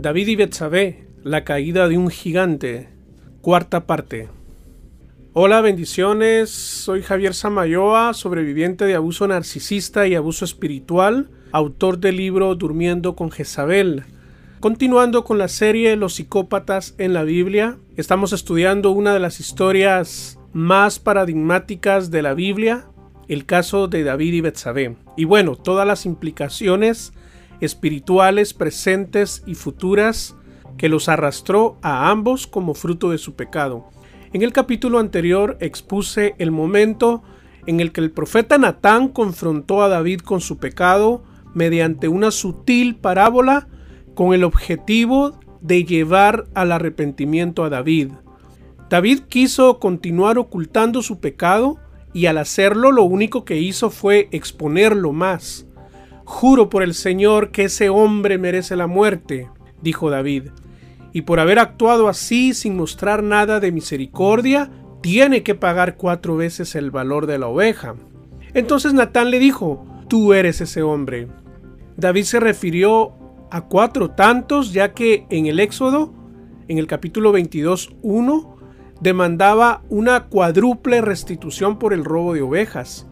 David 0.00 0.28
y 0.28 0.36
Betsabé, 0.36 1.04
la 1.22 1.44
caída 1.44 1.86
de 1.86 1.98
un 1.98 2.08
gigante. 2.08 2.88
Cuarta 3.42 3.86
parte. 3.86 4.30
Hola, 5.34 5.60
bendiciones. 5.60 6.48
Soy 6.48 7.02
Javier 7.02 7.34
Samayoa, 7.34 8.14
sobreviviente 8.14 8.86
de 8.86 8.94
abuso 8.94 9.28
narcisista 9.28 10.06
y 10.06 10.14
abuso 10.14 10.46
espiritual, 10.46 11.28
autor 11.52 11.98
del 11.98 12.16
libro 12.16 12.54
Durmiendo 12.54 13.14
con 13.14 13.30
Jezabel. 13.30 14.04
Continuando 14.60 15.22
con 15.22 15.36
la 15.36 15.48
serie 15.48 15.94
Los 15.96 16.14
psicópatas 16.14 16.94
en 16.96 17.12
la 17.12 17.22
Biblia, 17.24 17.76
estamos 17.98 18.32
estudiando 18.32 18.92
una 18.92 19.12
de 19.12 19.20
las 19.20 19.38
historias 19.38 20.38
más 20.54 20.98
paradigmáticas 20.98 22.10
de 22.10 22.22
la 22.22 22.32
Biblia, 22.32 22.86
el 23.28 23.44
caso 23.44 23.86
de 23.86 24.02
David 24.02 24.32
y 24.32 24.40
Betsabé. 24.40 24.96
Y 25.18 25.26
bueno, 25.26 25.56
todas 25.56 25.86
las 25.86 26.06
implicaciones 26.06 27.12
espirituales 27.60 28.54
presentes 28.54 29.42
y 29.46 29.54
futuras 29.54 30.36
que 30.76 30.88
los 30.88 31.08
arrastró 31.08 31.78
a 31.82 32.10
ambos 32.10 32.46
como 32.46 32.74
fruto 32.74 33.10
de 33.10 33.18
su 33.18 33.34
pecado. 33.34 33.88
En 34.32 34.42
el 34.42 34.52
capítulo 34.52 34.98
anterior 34.98 35.56
expuse 35.60 36.34
el 36.38 36.50
momento 36.50 37.22
en 37.66 37.80
el 37.80 37.92
que 37.92 38.00
el 38.00 38.10
profeta 38.10 38.58
Natán 38.58 39.08
confrontó 39.08 39.82
a 39.82 39.88
David 39.88 40.20
con 40.20 40.40
su 40.40 40.58
pecado 40.58 41.22
mediante 41.54 42.08
una 42.08 42.30
sutil 42.30 42.96
parábola 42.96 43.68
con 44.14 44.32
el 44.34 44.44
objetivo 44.44 45.38
de 45.60 45.84
llevar 45.84 46.46
al 46.54 46.72
arrepentimiento 46.72 47.64
a 47.64 47.70
David. 47.70 48.12
David 48.88 49.20
quiso 49.28 49.78
continuar 49.78 50.38
ocultando 50.38 51.02
su 51.02 51.20
pecado 51.20 51.78
y 52.12 52.26
al 52.26 52.38
hacerlo 52.38 52.90
lo 52.92 53.04
único 53.04 53.44
que 53.44 53.58
hizo 53.58 53.90
fue 53.90 54.28
exponerlo 54.32 55.12
más. 55.12 55.66
Juro 56.30 56.70
por 56.70 56.84
el 56.84 56.94
Señor 56.94 57.50
que 57.50 57.64
ese 57.64 57.88
hombre 57.88 58.38
merece 58.38 58.76
la 58.76 58.86
muerte, 58.86 59.50
dijo 59.82 60.10
David, 60.10 60.44
y 61.12 61.22
por 61.22 61.40
haber 61.40 61.58
actuado 61.58 62.08
así 62.08 62.54
sin 62.54 62.76
mostrar 62.76 63.24
nada 63.24 63.58
de 63.58 63.72
misericordia, 63.72 64.70
tiene 65.02 65.42
que 65.42 65.56
pagar 65.56 65.96
cuatro 65.96 66.36
veces 66.36 66.76
el 66.76 66.92
valor 66.92 67.26
de 67.26 67.38
la 67.38 67.48
oveja. 67.48 67.96
Entonces 68.54 68.94
Natán 68.94 69.32
le 69.32 69.40
dijo, 69.40 69.84
tú 70.08 70.32
eres 70.32 70.60
ese 70.60 70.82
hombre. 70.82 71.26
David 71.96 72.22
se 72.22 72.38
refirió 72.38 73.12
a 73.50 73.62
cuatro 73.62 74.12
tantos, 74.12 74.72
ya 74.72 74.94
que 74.94 75.26
en 75.30 75.46
el 75.46 75.58
Éxodo, 75.58 76.14
en 76.68 76.78
el 76.78 76.86
capítulo 76.86 77.32
22, 77.32 77.96
1, 78.02 78.56
demandaba 79.00 79.82
una 79.88 80.28
cuádruple 80.28 81.00
restitución 81.00 81.76
por 81.78 81.92
el 81.92 82.04
robo 82.04 82.34
de 82.34 82.42
ovejas. 82.42 83.08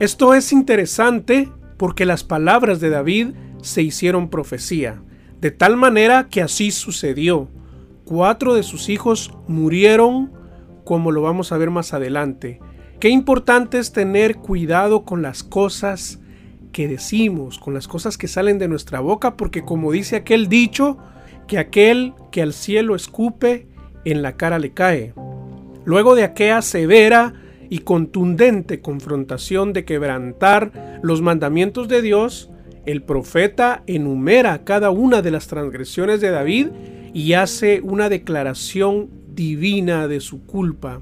Esto 0.00 0.34
es 0.34 0.52
interesante 0.52 1.50
porque 1.78 2.04
las 2.04 2.24
palabras 2.24 2.80
de 2.80 2.90
David 2.90 3.28
se 3.62 3.82
hicieron 3.82 4.28
profecía, 4.28 5.00
de 5.40 5.50
tal 5.50 5.76
manera 5.76 6.28
que 6.28 6.42
así 6.42 6.70
sucedió. 6.70 7.48
Cuatro 8.04 8.54
de 8.54 8.62
sus 8.62 8.88
hijos 8.88 9.32
murieron, 9.46 10.32
como 10.84 11.12
lo 11.12 11.22
vamos 11.22 11.52
a 11.52 11.58
ver 11.58 11.70
más 11.70 11.94
adelante. 11.94 12.60
Qué 13.00 13.08
importante 13.08 13.78
es 13.78 13.92
tener 13.92 14.36
cuidado 14.36 15.04
con 15.04 15.22
las 15.22 15.42
cosas 15.44 16.18
que 16.72 16.88
decimos, 16.88 17.58
con 17.58 17.74
las 17.74 17.88
cosas 17.88 18.18
que 18.18 18.28
salen 18.28 18.58
de 18.58 18.68
nuestra 18.68 19.00
boca, 19.00 19.36
porque 19.36 19.62
como 19.62 19.92
dice 19.92 20.16
aquel 20.16 20.48
dicho, 20.48 20.98
que 21.46 21.58
aquel 21.58 22.14
que 22.32 22.42
al 22.42 22.52
cielo 22.52 22.94
escupe, 22.94 23.68
en 24.04 24.22
la 24.22 24.36
cara 24.36 24.58
le 24.58 24.72
cae. 24.72 25.14
Luego 25.84 26.14
de 26.14 26.24
aquella 26.24 26.60
severa 26.62 27.34
y 27.70 27.80
contundente 27.80 28.80
confrontación 28.80 29.72
de 29.72 29.84
quebrantar 29.84 31.00
los 31.02 31.22
mandamientos 31.22 31.88
de 31.88 32.02
Dios, 32.02 32.50
el 32.86 33.02
profeta 33.02 33.82
enumera 33.86 34.64
cada 34.64 34.90
una 34.90 35.20
de 35.20 35.30
las 35.30 35.46
transgresiones 35.46 36.20
de 36.20 36.30
David 36.30 36.68
y 37.12 37.34
hace 37.34 37.80
una 37.82 38.08
declaración 38.08 39.10
divina 39.34 40.08
de 40.08 40.20
su 40.20 40.46
culpa. 40.46 41.00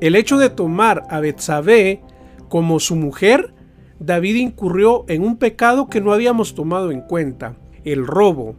El 0.00 0.14
hecho 0.14 0.38
de 0.38 0.50
tomar 0.50 1.04
a 1.10 1.20
Betsabé 1.20 2.00
como 2.48 2.78
su 2.78 2.96
mujer, 2.96 3.52
David 3.98 4.36
incurrió 4.36 5.04
en 5.08 5.22
un 5.22 5.36
pecado 5.36 5.88
que 5.88 6.00
no 6.00 6.12
habíamos 6.12 6.54
tomado 6.54 6.90
en 6.90 7.00
cuenta, 7.00 7.56
el 7.84 8.06
robo. 8.06 8.56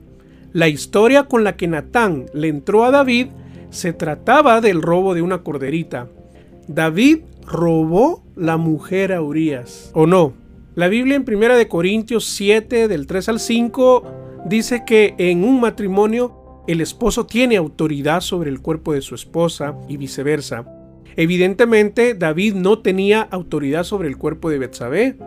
La 0.52 0.68
historia 0.68 1.24
con 1.24 1.44
la 1.44 1.56
que 1.56 1.68
Natán 1.68 2.25
le 2.34 2.47
entró 2.47 2.84
a 2.84 2.91
David 2.91 3.28
se 3.69 3.94
trataba 3.94 4.62
del 4.62 4.81
robo 4.81 5.14
de 5.14 5.22
una 5.22 5.44
corderita. 5.44 6.08
David 6.68 7.19
robó 7.47 8.24
la 8.35 8.58
mujer 8.58 9.13
a 9.13 9.22
Urias, 9.22 9.91
¿o 9.94 10.06
no? 10.06 10.34
La 10.75 10.90
Biblia 10.90 11.16
en 11.16 11.25
1 11.28 11.56
de 11.56 11.68
Corintios 11.68 12.25
7 12.25 12.88
del 12.88 13.08
3 13.08 13.30
al 13.30 13.40
5 13.40 14.03
dice 14.46 14.84
que 14.85 15.16
en 15.18 15.44
un 15.44 15.59
matrimonio 15.59 16.63
el 16.68 16.81
esposo 16.81 17.25
tiene 17.25 17.56
autoridad 17.56 18.22
sobre 18.22 18.50
el 18.50 18.62
cuerpo 18.62 18.94
de 18.94 19.02
su 19.02 19.16
esposa 19.16 19.75
y 19.88 19.97
viceversa. 19.97 20.66
Evidentemente 21.16 22.13
David 22.13 22.53
no 22.53 22.80
tenía 22.80 23.22
autoridad 23.22 23.84
sobre 23.84 24.09
el 24.09 24.18
cuerpo 24.18 24.50
de 24.50 24.59
Betsabé 24.59 25.18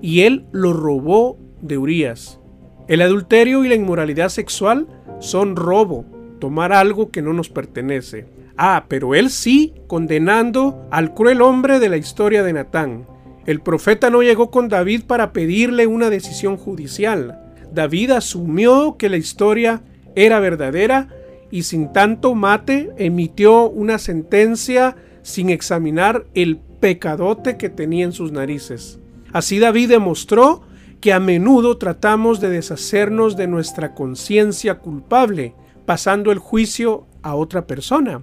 y 0.00 0.22
él 0.22 0.46
lo 0.52 0.72
robó 0.72 1.38
de 1.60 1.78
Urias. 1.78 2.40
El 2.88 3.02
adulterio 3.02 3.64
y 3.64 3.68
la 3.68 3.74
inmoralidad 3.74 4.30
sexual 4.30 4.88
son 5.20 5.56
robo, 5.56 6.04
tomar 6.40 6.72
algo 6.72 7.10
que 7.10 7.22
no 7.22 7.32
nos 7.32 7.50
pertenece. 7.50 8.26
Ah, 8.56 8.86
pero 8.88 9.14
él 9.14 9.30
sí, 9.30 9.74
condenando 9.86 10.86
al 10.90 11.12
cruel 11.12 11.42
hombre 11.42 11.78
de 11.78 11.88
la 11.88 11.98
historia 11.98 12.42
de 12.42 12.54
Natán. 12.54 13.06
El 13.44 13.60
profeta 13.60 14.10
no 14.10 14.22
llegó 14.22 14.50
con 14.50 14.68
David 14.68 15.02
para 15.06 15.32
pedirle 15.32 15.86
una 15.86 16.10
decisión 16.10 16.56
judicial. 16.56 17.38
David 17.72 18.12
asumió 18.12 18.96
que 18.96 19.08
la 19.08 19.18
historia 19.18 19.82
era 20.14 20.40
verdadera 20.40 21.08
y 21.50 21.62
sin 21.62 21.92
tanto 21.92 22.34
mate 22.34 22.90
emitió 22.96 23.68
una 23.68 23.98
sentencia 23.98 24.96
sin 25.22 25.50
examinar 25.50 26.24
el 26.34 26.58
pecadote 26.80 27.56
que 27.56 27.68
tenía 27.68 28.04
en 28.04 28.12
sus 28.12 28.32
narices. 28.32 28.98
Así 29.32 29.58
David 29.58 29.90
demostró 29.90 30.62
que 31.00 31.12
a 31.12 31.20
menudo 31.20 31.76
tratamos 31.76 32.40
de 32.40 32.48
deshacernos 32.48 33.36
de 33.36 33.46
nuestra 33.46 33.94
conciencia 33.94 34.78
culpable, 34.78 35.54
pasando 35.84 36.32
el 36.32 36.38
juicio 36.38 37.06
a 37.22 37.34
otra 37.34 37.66
persona. 37.66 38.22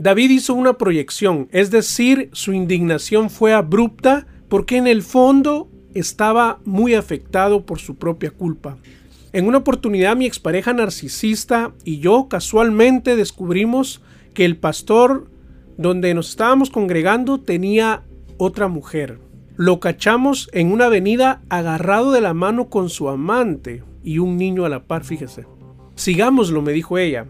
David 0.00 0.30
hizo 0.30 0.54
una 0.54 0.74
proyección, 0.74 1.48
es 1.50 1.72
decir, 1.72 2.30
su 2.32 2.52
indignación 2.52 3.30
fue 3.30 3.52
abrupta 3.52 4.28
porque 4.48 4.76
en 4.76 4.86
el 4.86 5.02
fondo 5.02 5.68
estaba 5.92 6.60
muy 6.64 6.94
afectado 6.94 7.66
por 7.66 7.80
su 7.80 7.96
propia 7.96 8.30
culpa. 8.30 8.78
En 9.32 9.48
una 9.48 9.58
oportunidad 9.58 10.16
mi 10.16 10.24
expareja 10.24 10.72
narcisista 10.72 11.72
y 11.84 11.98
yo 11.98 12.28
casualmente 12.28 13.16
descubrimos 13.16 14.00
que 14.34 14.44
el 14.44 14.56
pastor 14.56 15.28
donde 15.76 16.14
nos 16.14 16.30
estábamos 16.30 16.70
congregando 16.70 17.40
tenía 17.40 18.04
otra 18.36 18.68
mujer. 18.68 19.18
Lo 19.56 19.80
cachamos 19.80 20.48
en 20.52 20.70
una 20.70 20.84
avenida 20.84 21.42
agarrado 21.48 22.12
de 22.12 22.20
la 22.20 22.34
mano 22.34 22.68
con 22.68 22.88
su 22.88 23.08
amante 23.08 23.82
y 24.04 24.18
un 24.18 24.36
niño 24.36 24.64
a 24.64 24.68
la 24.68 24.84
par, 24.84 25.04
fíjese. 25.04 25.46
Sigámoslo, 25.96 26.62
me 26.62 26.72
dijo 26.72 26.98
ella. 26.98 27.26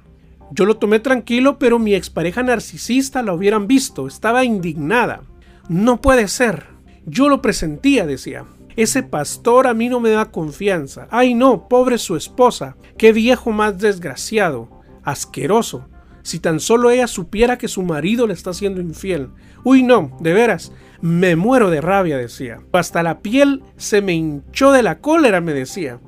Yo 0.51 0.65
lo 0.65 0.77
tomé 0.77 1.01
tranquilo, 1.01 1.59
pero 1.59 1.79
mi 1.79 1.95
expareja 1.95 2.43
narcisista 2.43 3.23
la 3.23 3.35
hubieran 3.35 3.67
visto, 3.67 4.07
estaba 4.07 4.45
indignada. 4.45 5.23
No 5.69 6.01
puede 6.01 6.29
ser. 6.29 6.67
Yo 7.05 7.29
lo 7.29 7.43
presentía, 7.43 8.07
decía. 8.07 8.45
Ese 8.77 9.03
pastor 9.03 9.67
a 9.67 9.75
mí 9.75 9.89
no 9.89 10.01
me 10.01 10.11
da 10.11 10.31
confianza. 10.31 11.09
Ay 11.11 11.35
no, 11.35 11.69
pobre 11.69 11.99
su 11.99 12.17
esposa. 12.17 12.77
Qué 12.97 13.13
viejo 13.13 13.51
más 13.51 13.79
desgraciado. 13.79 14.69
Asqueroso. 15.03 15.89
Si 16.23 16.39
tan 16.39 16.61
solo 16.61 16.91
ella 16.91 17.07
supiera 17.07 17.59
que 17.59 17.69
su 17.69 17.83
marido 17.83 18.27
le 18.27 18.35
está 18.35 18.55
siendo 18.55 18.81
infiel. 18.81 19.31
Uy 19.65 19.83
no, 19.83 20.17
de 20.21 20.33
veras. 20.33 20.73
Me 21.01 21.37
muero 21.37 21.71
de 21.71 21.81
rabia, 21.81 22.19
decía. 22.19 22.61
Hasta 22.73 23.03
la 23.03 23.21
piel 23.21 23.63
se 23.77 24.01
me 24.01 24.15
hinchó 24.15 24.73
de 24.73 24.83
la 24.83 25.01
cólera, 25.01 25.41
me 25.41 25.55
decía. 25.55 26.01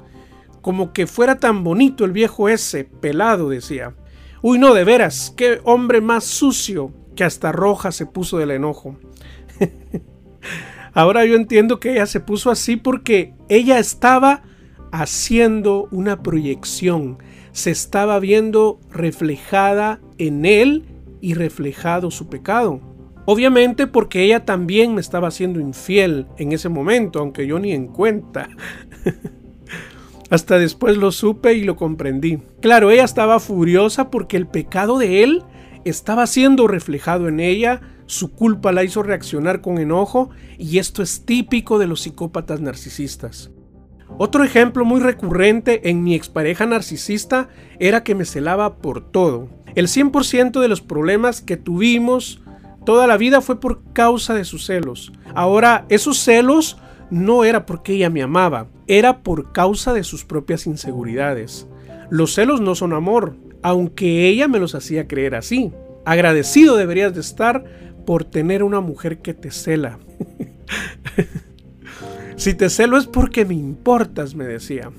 Como 0.63 0.93
que 0.93 1.07
fuera 1.07 1.39
tan 1.39 1.65
bonito 1.65 2.05
el 2.05 2.13
viejo 2.13 2.49
ese, 2.49 2.85
pelado, 2.85 3.49
decía. 3.49 3.95
Uy, 4.43 4.59
no, 4.59 4.73
de 4.73 4.85
veras, 4.85 5.35
qué 5.37 5.61
hombre 5.65 6.01
más 6.01 6.25
sucio 6.25 6.93
que 7.15 7.25
hasta 7.25 7.53
roja 7.53 7.93
se 7.93 8.07
puso 8.07 8.39
del 8.39 8.53
enojo. 8.53 8.97
Ahora 10.95 11.27
yo 11.27 11.37
entiendo 11.37 11.79
que 11.79 11.93
ella 11.93 12.07
se 12.07 12.21
puso 12.21 12.51
así 12.51 12.77
porque 12.77 13.35
ella 13.51 13.79
estaba 13.79 14.43
haciendo 14.93 15.89
una 15.91 16.23
proyección, 16.23 17.19
se 17.53 17.71
estaba 17.71 18.19
viendo 18.19 18.81
reflejada 18.91 20.01
en 20.17 20.47
él 20.47 20.87
y 21.21 21.35
reflejado 21.35 22.11
su 22.11 22.29
pecado. 22.29 22.81
Obviamente 23.27 23.87
porque 23.87 24.25
ella 24.25 24.47
también 24.47 24.95
me 24.95 25.03
estaba 25.03 25.29
haciendo 25.29 25.61
infiel 25.61 26.27
en 26.39 26.53
ese 26.53 26.71
momento, 26.71 27.19
aunque 27.19 27.47
yo 27.47 27.59
ni 27.59 27.73
en 27.73 27.89
cuenta. 27.89 28.49
Hasta 30.31 30.59
después 30.59 30.97
lo 30.97 31.13
supe 31.13 31.55
y 31.55 31.65
lo 31.65 31.77
comprendí. 31.77 32.39
Claro, 32.61 32.91
ella 32.91 33.05
estaba 33.05 33.41
furiosa 33.41 34.11
porque 34.11 34.37
el 34.37 34.47
pecado 34.47 34.99
de 34.99 35.25
él 35.25 35.43
estaba 35.85 36.27
siendo 36.27 36.69
reflejado 36.69 37.29
en 37.29 37.41
ella, 37.41 37.81
su 38.07 38.33
culpa 38.33 38.73
la 38.73 38.85
hizo 38.85 39.03
reaccionar 39.03 39.61
con 39.61 39.79
enojo 39.79 40.31
y 40.59 40.79
esto 40.79 41.03
es 41.03 41.25
típico 41.25 41.79
de 41.79 41.87
los 41.87 42.03
psicópatas 42.03 42.61
narcisistas. 42.61 43.51
Otro 44.19 44.45
ejemplo 44.45 44.85
muy 44.85 45.01
recurrente 45.01 45.89
en 45.91 46.03
mi 46.03 46.15
expareja 46.15 46.67
narcisista 46.67 47.49
era 47.79 48.03
que 48.03 48.15
me 48.15 48.25
celaba 48.25 48.77
por 48.77 49.11
todo. 49.11 49.49
El 49.75 49.87
100% 49.87 50.61
de 50.61 50.69
los 50.69 50.81
problemas 50.81 51.41
que 51.41 51.57
tuvimos 51.57 52.43
toda 52.85 53.07
la 53.07 53.17
vida 53.17 53.41
fue 53.41 53.61
por 53.61 53.83
causa 53.93 54.35
de 54.35 54.45
sus 54.45 54.67
celos. 54.67 55.13
Ahora, 55.35 55.87
esos 55.89 56.19
celos 56.19 56.79
no 57.11 57.45
era 57.45 57.67
porque 57.67 57.95
ella 57.95 58.11
me 58.11 58.23
amaba, 58.23 58.69
era 58.87 59.23
por 59.23 59.53
causa 59.53 59.93
de 59.93 60.05
sus 60.05 60.25
propias 60.25 60.67
inseguridades. 60.67 61.67
Los 62.09 62.35
celos 62.35 62.61
no 62.61 62.75
son 62.75 62.93
amor, 62.93 63.37
aunque 63.63 64.29
ella 64.29 64.49
me 64.49 64.59
los 64.59 64.75
hacía 64.75 65.09
creer 65.09 65.35
así. 65.35 65.73
Agradecido 66.05 66.77
deberías 66.77 67.15
de 67.15 67.21
estar 67.21 67.65
por 68.07 68.25
tener 68.25 68.63
una 68.63 68.81
mujer 68.81 69.19
que 69.19 69.35
te 69.35 69.51
cela. 69.51 69.99
si 72.37 72.55
te 72.55 72.71
celo 72.71 72.97
es 72.97 73.07
porque 73.07 73.45
me 73.45 73.55
importas, 73.55 74.35
me 74.35 74.45
decía. 74.45 74.91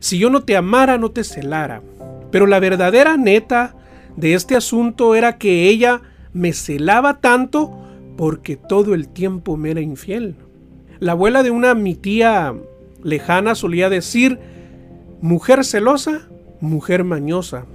Si 0.00 0.18
yo 0.18 0.30
no 0.30 0.42
te 0.42 0.56
amara, 0.56 0.98
no 0.98 1.10
te 1.10 1.24
celara. 1.24 1.82
Pero 2.30 2.46
la 2.46 2.60
verdadera 2.60 3.16
neta 3.16 3.76
de 4.16 4.34
este 4.34 4.56
asunto 4.56 5.14
era 5.14 5.38
que 5.38 5.68
ella 5.68 6.02
me 6.32 6.52
celaba 6.52 7.20
tanto 7.20 7.78
porque 8.16 8.56
todo 8.56 8.94
el 8.94 9.08
tiempo 9.08 9.56
me 9.56 9.70
era 9.70 9.80
infiel. 9.80 10.34
La 11.02 11.12
abuela 11.12 11.42
de 11.42 11.50
una 11.50 11.74
mi 11.74 11.96
tía 11.96 12.54
lejana 13.02 13.56
solía 13.56 13.90
decir, 13.90 14.38
mujer 15.20 15.64
celosa, 15.64 16.28
mujer 16.60 17.02
mañosa. 17.02 17.66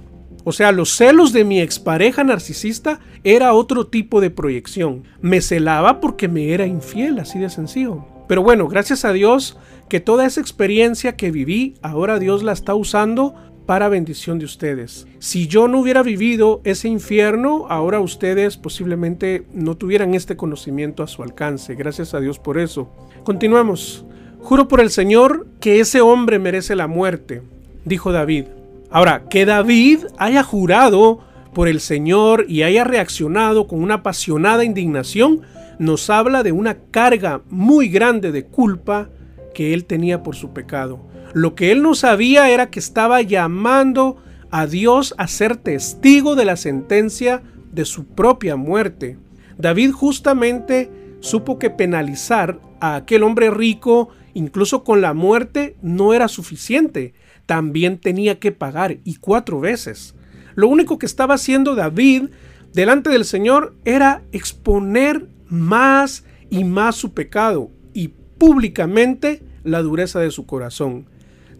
O 0.44 0.52
sea, 0.52 0.72
los 0.72 0.96
celos 0.96 1.34
de 1.34 1.44
mi 1.44 1.60
expareja 1.60 2.24
narcisista 2.24 3.00
era 3.24 3.52
otro 3.52 3.86
tipo 3.86 4.22
de 4.22 4.30
proyección. 4.30 5.04
Me 5.20 5.42
celaba 5.42 6.00
porque 6.00 6.26
me 6.26 6.54
era 6.54 6.66
infiel, 6.66 7.18
así 7.18 7.38
de 7.38 7.50
sencillo. 7.50 8.06
Pero 8.28 8.42
bueno, 8.42 8.66
gracias 8.66 9.04
a 9.04 9.12
Dios 9.12 9.58
que 9.90 10.00
toda 10.00 10.24
esa 10.24 10.40
experiencia 10.40 11.14
que 11.14 11.30
viví, 11.30 11.74
ahora 11.82 12.18
Dios 12.18 12.42
la 12.42 12.52
está 12.52 12.74
usando 12.74 13.34
para 13.68 13.90
bendición 13.90 14.38
de 14.38 14.46
ustedes. 14.46 15.06
Si 15.18 15.46
yo 15.46 15.68
no 15.68 15.80
hubiera 15.80 16.02
vivido 16.02 16.62
ese 16.64 16.88
infierno, 16.88 17.66
ahora 17.68 18.00
ustedes 18.00 18.56
posiblemente 18.56 19.44
no 19.52 19.76
tuvieran 19.76 20.14
este 20.14 20.38
conocimiento 20.38 21.02
a 21.02 21.06
su 21.06 21.22
alcance. 21.22 21.74
Gracias 21.74 22.14
a 22.14 22.20
Dios 22.20 22.38
por 22.38 22.56
eso. 22.56 22.90
Continuemos. 23.24 24.06
Juro 24.40 24.68
por 24.68 24.80
el 24.80 24.88
Señor 24.88 25.46
que 25.60 25.80
ese 25.80 26.00
hombre 26.00 26.38
merece 26.38 26.76
la 26.76 26.86
muerte, 26.86 27.42
dijo 27.84 28.10
David. 28.10 28.46
Ahora, 28.90 29.28
que 29.28 29.44
David 29.44 29.98
haya 30.16 30.42
jurado 30.42 31.20
por 31.52 31.68
el 31.68 31.80
Señor 31.80 32.46
y 32.48 32.62
haya 32.62 32.84
reaccionado 32.84 33.66
con 33.66 33.82
una 33.82 33.96
apasionada 33.96 34.64
indignación, 34.64 35.42
nos 35.78 36.08
habla 36.08 36.42
de 36.42 36.52
una 36.52 36.78
carga 36.90 37.42
muy 37.50 37.90
grande 37.90 38.32
de 38.32 38.46
culpa 38.46 39.10
que 39.52 39.74
él 39.74 39.84
tenía 39.84 40.22
por 40.22 40.36
su 40.36 40.54
pecado. 40.54 41.07
Lo 41.34 41.54
que 41.54 41.72
él 41.72 41.82
no 41.82 41.94
sabía 41.94 42.50
era 42.50 42.70
que 42.70 42.78
estaba 42.78 43.22
llamando 43.22 44.16
a 44.50 44.66
Dios 44.66 45.14
a 45.18 45.28
ser 45.28 45.56
testigo 45.56 46.34
de 46.34 46.44
la 46.44 46.56
sentencia 46.56 47.42
de 47.72 47.84
su 47.84 48.06
propia 48.06 48.56
muerte. 48.56 49.18
David 49.58 49.92
justamente 49.92 50.90
supo 51.20 51.58
que 51.58 51.70
penalizar 51.70 52.60
a 52.80 52.96
aquel 52.96 53.22
hombre 53.22 53.50
rico, 53.50 54.08
incluso 54.34 54.84
con 54.84 55.00
la 55.00 55.14
muerte, 55.14 55.76
no 55.82 56.14
era 56.14 56.28
suficiente 56.28 57.14
también 57.48 57.96
tenía 57.96 58.38
que 58.38 58.52
pagar 58.52 58.98
y 59.04 59.16
cuatro 59.16 59.58
veces. 59.58 60.14
Lo 60.54 60.68
único 60.68 60.98
que 60.98 61.06
estaba 61.06 61.36
haciendo 61.36 61.74
David 61.74 62.28
delante 62.74 63.08
del 63.08 63.24
Señor 63.24 63.74
era 63.86 64.22
exponer 64.32 65.26
más 65.48 66.24
y 66.50 66.64
más 66.64 66.96
su 66.96 67.14
pecado 67.14 67.70
y 67.94 68.08
públicamente 68.36 69.42
la 69.64 69.80
dureza 69.80 70.20
de 70.20 70.30
su 70.30 70.44
corazón. 70.44 71.06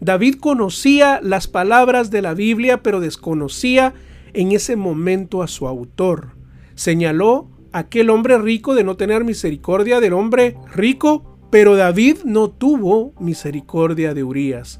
David 0.01 0.35
conocía 0.35 1.19
las 1.21 1.47
palabras 1.47 2.09
de 2.11 2.21
la 2.21 2.33
Biblia, 2.33 2.81
pero 2.81 2.99
desconocía 2.99 3.93
en 4.33 4.51
ese 4.51 4.75
momento 4.75 5.43
a 5.43 5.47
su 5.47 5.67
autor. 5.67 6.31
Señaló 6.75 7.49
a 7.71 7.79
aquel 7.79 8.09
hombre 8.09 8.37
rico 8.37 8.75
de 8.75 8.83
no 8.83 8.95
tener 8.95 9.23
misericordia 9.23 9.99
del 9.99 10.13
hombre 10.13 10.55
rico, 10.73 11.37
pero 11.49 11.75
David 11.75 12.17
no 12.23 12.49
tuvo 12.49 13.13
misericordia 13.19 14.13
de 14.13 14.23
Urias 14.23 14.79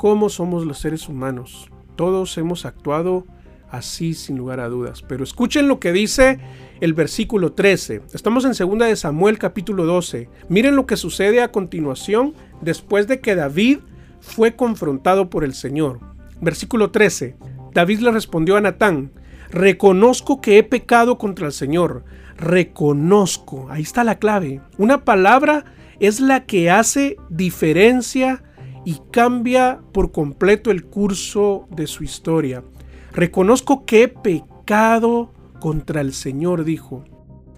cómo 0.00 0.30
somos 0.30 0.64
los 0.64 0.78
seres 0.78 1.10
humanos. 1.10 1.68
Todos 1.94 2.38
hemos 2.38 2.64
actuado 2.64 3.26
así 3.70 4.14
sin 4.14 4.38
lugar 4.38 4.58
a 4.58 4.70
dudas. 4.70 5.02
Pero 5.02 5.24
escuchen 5.24 5.68
lo 5.68 5.78
que 5.78 5.92
dice 5.92 6.40
el 6.80 6.94
versículo 6.94 7.52
13. 7.52 8.00
Estamos 8.14 8.46
en 8.46 8.52
2 8.52 8.78
de 8.88 8.96
Samuel 8.96 9.38
capítulo 9.38 9.84
12. 9.84 10.30
Miren 10.48 10.74
lo 10.74 10.86
que 10.86 10.96
sucede 10.96 11.42
a 11.42 11.52
continuación 11.52 12.32
después 12.62 13.08
de 13.08 13.20
que 13.20 13.34
David 13.34 13.80
fue 14.20 14.56
confrontado 14.56 15.30
por 15.30 15.44
el 15.44 15.54
Señor. 15.54 16.00
Versículo 16.40 16.90
13. 16.90 17.36
David 17.72 18.00
le 18.00 18.10
respondió 18.10 18.56
a 18.56 18.60
Natán, 18.60 19.12
reconozco 19.50 20.40
que 20.40 20.58
he 20.58 20.62
pecado 20.62 21.18
contra 21.18 21.46
el 21.46 21.52
Señor. 21.52 22.04
Reconozco. 22.36 23.66
Ahí 23.70 23.82
está 23.82 24.04
la 24.04 24.18
clave. 24.18 24.60
Una 24.78 25.04
palabra 25.04 25.64
es 26.00 26.20
la 26.20 26.46
que 26.46 26.70
hace 26.70 27.16
diferencia 27.28 28.42
y 28.84 29.00
cambia 29.10 29.80
por 29.92 30.10
completo 30.10 30.70
el 30.70 30.84
curso 30.84 31.68
de 31.70 31.86
su 31.86 32.02
historia. 32.02 32.64
Reconozco 33.12 33.84
que 33.84 34.04
he 34.04 34.08
pecado 34.08 35.32
contra 35.60 36.00
el 36.00 36.14
Señor, 36.14 36.64
dijo. 36.64 37.04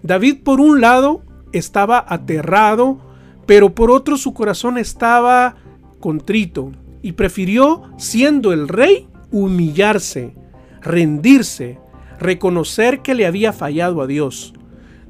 David 0.01 0.43
por 0.43 0.59
un 0.59 0.81
lado 0.81 1.23
estaba 1.53 2.03
aterrado, 2.07 2.99
pero 3.45 3.73
por 3.73 3.89
otro 3.89 4.17
su 4.17 4.33
corazón 4.33 4.77
estaba 4.77 5.55
contrito 6.03 6.73
y 7.01 7.13
prefirió, 7.13 7.83
siendo 7.97 8.51
el 8.51 8.67
rey, 8.67 9.07
humillarse, 9.31 10.35
rendirse, 10.81 11.79
reconocer 12.19 12.99
que 12.99 13.15
le 13.15 13.25
había 13.25 13.53
fallado 13.53 14.01
a 14.01 14.07
Dios. 14.07 14.53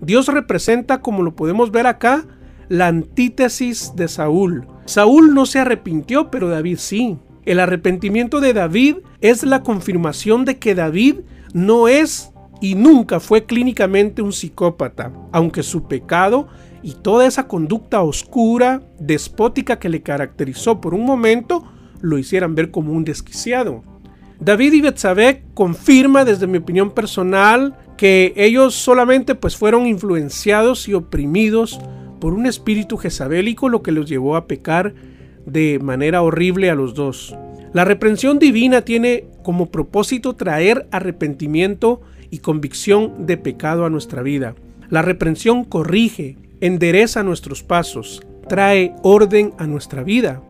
Dios 0.02 0.28
representa, 0.28 1.02
como 1.02 1.24
lo 1.24 1.36
podemos 1.36 1.72
ver 1.72 1.88
acá, 1.88 2.28
la 2.70 2.86
antítesis 2.86 3.94
de 3.96 4.08
Saúl. 4.08 4.68
Saúl 4.86 5.34
no 5.34 5.48
se 5.48 5.58
arrepintió, 5.58 6.30
pero 6.30 6.48
David 6.48 6.78
sí. 6.78 7.18
El 7.44 7.60
arrepentimiento 7.60 8.40
de 8.40 8.54
David 8.54 8.98
es 9.20 9.42
la 9.42 9.64
confirmación 9.64 10.46
de 10.46 10.60
que 10.60 10.76
David 10.76 11.22
no 11.56 11.88
es 11.88 12.32
y 12.62 12.76
nunca 12.76 13.20
fue 13.20 13.48
clínicamente 13.48 14.22
un 14.22 14.32
psicópata, 14.32 15.12
aunque 15.32 15.64
su 15.64 15.88
pecado 15.88 16.50
y 16.84 16.94
toda 16.96 17.26
esa 17.26 17.48
conducta 17.48 18.02
oscura, 18.02 18.82
despótica 19.00 19.80
que 19.80 19.90
le 19.90 20.02
caracterizó 20.02 20.82
por 20.82 20.94
un 20.94 21.06
momento, 21.06 21.66
lo 22.02 22.18
hicieran 22.18 22.54
ver 22.54 22.70
como 22.70 22.92
un 22.92 23.06
desquiciado. 23.06 23.84
David 24.40 24.74
y 24.74 24.82
Betsabé 24.82 25.44
confirma 25.54 26.26
desde 26.26 26.48
mi 26.48 26.58
opinión 26.58 26.92
personal 26.92 27.78
que 27.96 28.34
ellos 28.36 28.76
solamente 28.76 29.36
pues 29.36 29.56
fueron 29.56 29.88
influenciados 29.88 30.90
y 30.90 30.94
oprimidos 30.94 31.80
por 32.20 32.34
un 32.34 32.46
espíritu 32.46 32.98
jezabélico 32.98 33.70
lo 33.70 33.82
que 33.82 33.94
los 33.94 34.10
llevó 34.10 34.36
a 34.36 34.48
pecar 34.48 34.94
de 35.46 35.80
manera 35.82 36.22
horrible 36.22 36.70
a 36.70 36.76
los 36.76 36.94
dos. 36.94 37.36
La 37.74 37.86
reprensión 37.86 38.38
divina 38.38 38.82
tiene 38.82 39.26
como 39.44 39.72
propósito 39.72 40.36
traer 40.36 40.88
arrepentimiento 40.92 42.02
y 42.30 42.40
convicción 42.40 43.26
de 43.26 43.38
pecado 43.38 43.86
a 43.86 43.90
nuestra 43.90 44.22
vida. 44.22 44.56
La 44.90 45.02
reprensión 45.02 45.64
corrige, 45.64 46.38
endereza 46.64 47.24
nuestros 47.24 47.62
pasos, 47.62 48.26
trae 48.48 48.96
orden 49.04 49.54
a 49.58 49.68
nuestra 49.68 50.02
vida. 50.02 50.42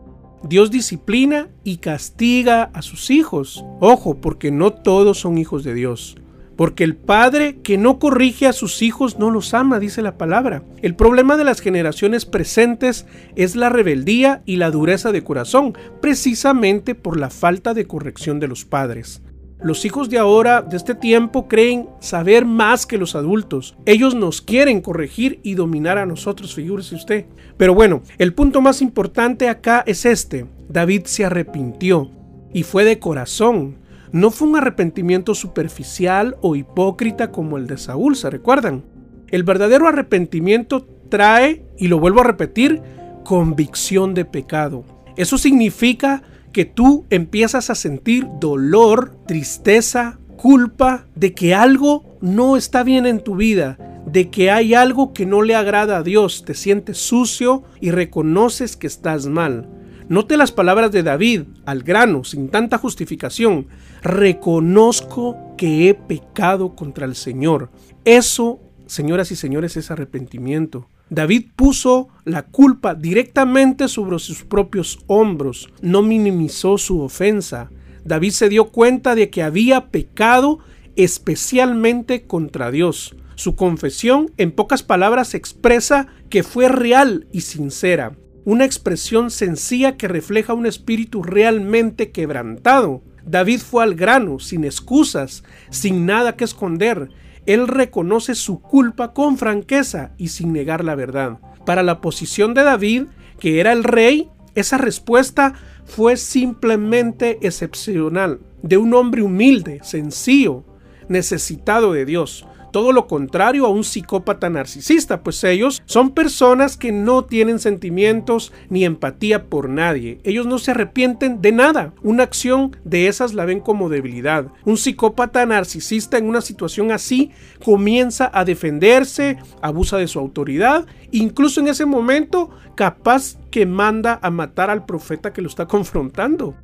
Dios 0.44 0.70
disciplina 0.70 1.48
y 1.64 1.78
castiga 1.78 2.70
a 2.72 2.82
sus 2.82 3.10
hijos. 3.10 3.64
Ojo, 3.80 4.20
porque 4.20 4.52
no 4.52 4.72
todos 4.72 5.18
son 5.18 5.38
hijos 5.38 5.64
de 5.64 5.74
Dios. 5.74 6.16
Porque 6.56 6.84
el 6.84 6.94
padre 6.94 7.56
que 7.62 7.78
no 7.78 7.98
corrige 7.98 8.46
a 8.46 8.52
sus 8.52 8.80
hijos 8.80 9.18
no 9.18 9.32
los 9.32 9.54
ama, 9.54 9.80
dice 9.80 10.02
la 10.02 10.16
palabra. 10.16 10.62
El 10.82 10.94
problema 10.94 11.36
de 11.36 11.42
las 11.42 11.60
generaciones 11.60 12.26
presentes 12.26 13.06
es 13.34 13.56
la 13.56 13.68
rebeldía 13.68 14.42
y 14.46 14.54
la 14.54 14.70
dureza 14.70 15.10
de 15.10 15.24
corazón, 15.24 15.76
precisamente 16.00 16.94
por 16.94 17.18
la 17.18 17.30
falta 17.30 17.74
de 17.74 17.88
corrección 17.88 18.38
de 18.38 18.46
los 18.46 18.64
padres. 18.64 19.20
Los 19.64 19.84
hijos 19.86 20.10
de 20.10 20.18
ahora, 20.18 20.62
de 20.62 20.76
este 20.76 20.94
tiempo, 20.94 21.48
creen 21.48 21.88
saber 21.98 22.44
más 22.44 22.84
que 22.84 22.98
los 22.98 23.16
adultos. 23.16 23.74
Ellos 23.86 24.14
nos 24.14 24.42
quieren 24.42 24.82
corregir 24.82 25.40
y 25.42 25.54
dominar 25.54 25.96
a 25.96 26.04
nosotros, 26.04 26.54
figúrese 26.54 26.94
usted. 26.94 27.24
Pero 27.56 27.74
bueno, 27.74 28.02
el 28.18 28.34
punto 28.34 28.60
más 28.60 28.82
importante 28.82 29.48
acá 29.48 29.82
es 29.86 30.04
este. 30.04 30.46
David 30.68 31.06
se 31.06 31.24
arrepintió 31.24 32.10
y 32.52 32.62
fue 32.62 32.84
de 32.84 32.98
corazón 32.98 33.78
no 34.14 34.30
fue 34.30 34.46
un 34.46 34.56
arrepentimiento 34.56 35.34
superficial 35.34 36.36
o 36.40 36.54
hipócrita 36.54 37.32
como 37.32 37.56
el 37.56 37.66
de 37.66 37.78
Saúl, 37.78 38.14
¿se 38.14 38.30
recuerdan? 38.30 38.84
El 39.26 39.42
verdadero 39.42 39.88
arrepentimiento 39.88 40.86
trae, 41.08 41.64
y 41.76 41.88
lo 41.88 41.98
vuelvo 41.98 42.20
a 42.20 42.24
repetir, 42.24 42.80
convicción 43.24 44.14
de 44.14 44.24
pecado. 44.24 44.84
Eso 45.16 45.36
significa 45.36 46.22
que 46.54 46.64
tú 46.64 47.04
empiezas 47.10 47.68
a 47.68 47.74
sentir 47.74 48.26
dolor, 48.40 49.14
tristeza, 49.26 50.18
culpa 50.36 51.04
de 51.14 51.34
que 51.34 51.52
algo 51.54 52.16
no 52.22 52.56
está 52.56 52.84
bien 52.84 53.04
en 53.04 53.22
tu 53.22 53.36
vida, 53.36 53.76
de 54.06 54.30
que 54.30 54.50
hay 54.50 54.72
algo 54.72 55.12
que 55.12 55.26
no 55.26 55.42
le 55.42 55.56
agrada 55.56 55.98
a 55.98 56.02
Dios, 56.02 56.44
te 56.46 56.54
sientes 56.54 56.96
sucio 56.98 57.64
y 57.80 57.90
reconoces 57.90 58.76
que 58.76 58.86
estás 58.86 59.26
mal. 59.26 59.68
Note 60.08 60.36
las 60.36 60.52
palabras 60.52 60.92
de 60.92 61.02
David, 61.02 61.42
al 61.66 61.82
grano, 61.82 62.22
sin 62.24 62.48
tanta 62.48 62.78
justificación. 62.78 63.66
Reconozco 64.02 65.36
que 65.56 65.88
he 65.88 65.94
pecado 65.94 66.76
contra 66.76 67.04
el 67.04 67.16
Señor. 67.16 67.70
Eso, 68.04 68.60
señoras 68.86 69.32
y 69.32 69.36
señores, 69.36 69.76
es 69.76 69.90
arrepentimiento. 69.90 70.88
David 71.10 71.48
puso 71.54 72.08
la 72.24 72.42
culpa 72.42 72.94
directamente 72.94 73.88
sobre 73.88 74.18
sus 74.18 74.44
propios 74.44 75.00
hombros, 75.06 75.70
no 75.82 76.02
minimizó 76.02 76.78
su 76.78 77.00
ofensa. 77.00 77.70
David 78.04 78.30
se 78.30 78.48
dio 78.48 78.66
cuenta 78.66 79.14
de 79.14 79.30
que 79.30 79.42
había 79.42 79.88
pecado 79.88 80.60
especialmente 80.96 82.26
contra 82.26 82.70
Dios. 82.70 83.16
Su 83.34 83.56
confesión, 83.56 84.30
en 84.36 84.52
pocas 84.52 84.82
palabras, 84.82 85.34
expresa 85.34 86.06
que 86.30 86.42
fue 86.42 86.68
real 86.68 87.26
y 87.32 87.42
sincera, 87.42 88.16
una 88.44 88.64
expresión 88.64 89.30
sencilla 89.30 89.96
que 89.96 90.08
refleja 90.08 90.54
un 90.54 90.66
espíritu 90.66 91.22
realmente 91.22 92.12
quebrantado. 92.12 93.02
David 93.24 93.60
fue 93.60 93.82
al 93.82 93.94
grano, 93.94 94.38
sin 94.38 94.64
excusas, 94.64 95.44
sin 95.70 96.06
nada 96.06 96.36
que 96.36 96.44
esconder. 96.44 97.08
Él 97.46 97.68
reconoce 97.68 98.34
su 98.34 98.60
culpa 98.60 99.12
con 99.12 99.36
franqueza 99.36 100.12
y 100.16 100.28
sin 100.28 100.52
negar 100.52 100.84
la 100.84 100.94
verdad. 100.94 101.38
Para 101.66 101.82
la 101.82 102.00
posición 102.00 102.54
de 102.54 102.62
David, 102.62 103.04
que 103.38 103.60
era 103.60 103.72
el 103.72 103.84
rey, 103.84 104.28
esa 104.54 104.78
respuesta 104.78 105.54
fue 105.84 106.16
simplemente 106.16 107.38
excepcional, 107.42 108.40
de 108.62 108.78
un 108.78 108.94
hombre 108.94 109.22
humilde, 109.22 109.80
sencillo, 109.82 110.64
necesitado 111.08 111.92
de 111.92 112.06
Dios. 112.06 112.46
Todo 112.74 112.90
lo 112.90 113.06
contrario 113.06 113.66
a 113.66 113.68
un 113.68 113.84
psicópata 113.84 114.50
narcisista, 114.50 115.22
pues 115.22 115.44
ellos 115.44 115.80
son 115.86 116.10
personas 116.10 116.76
que 116.76 116.90
no 116.90 117.24
tienen 117.24 117.60
sentimientos 117.60 118.52
ni 118.68 118.84
empatía 118.84 119.44
por 119.44 119.68
nadie. 119.68 120.18
Ellos 120.24 120.48
no 120.48 120.58
se 120.58 120.72
arrepienten 120.72 121.40
de 121.40 121.52
nada. 121.52 121.92
Una 122.02 122.24
acción 122.24 122.76
de 122.82 123.06
esas 123.06 123.32
la 123.32 123.44
ven 123.44 123.60
como 123.60 123.88
debilidad. 123.88 124.48
Un 124.64 124.76
psicópata 124.76 125.46
narcisista 125.46 126.18
en 126.18 126.28
una 126.28 126.40
situación 126.40 126.90
así 126.90 127.30
comienza 127.64 128.28
a 128.34 128.44
defenderse, 128.44 129.38
abusa 129.62 129.96
de 129.96 130.08
su 130.08 130.18
autoridad, 130.18 130.84
incluso 131.12 131.60
en 131.60 131.68
ese 131.68 131.86
momento 131.86 132.50
capaz 132.74 133.38
que 133.52 133.66
manda 133.66 134.18
a 134.20 134.30
matar 134.30 134.70
al 134.70 134.84
profeta 134.84 135.32
que 135.32 135.42
lo 135.42 135.48
está 135.48 135.66
confrontando. 135.66 136.56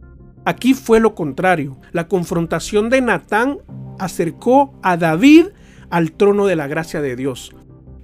Aquí 0.44 0.74
fue 0.74 0.98
lo 0.98 1.14
contrario. 1.14 1.76
La 1.92 2.08
confrontación 2.08 2.90
de 2.90 3.00
Natán 3.00 3.58
acercó 4.00 4.74
a 4.82 4.96
David 4.96 5.50
al 5.90 6.12
trono 6.12 6.46
de 6.46 6.56
la 6.56 6.66
gracia 6.66 7.00
de 7.00 7.16
Dios. 7.16 7.52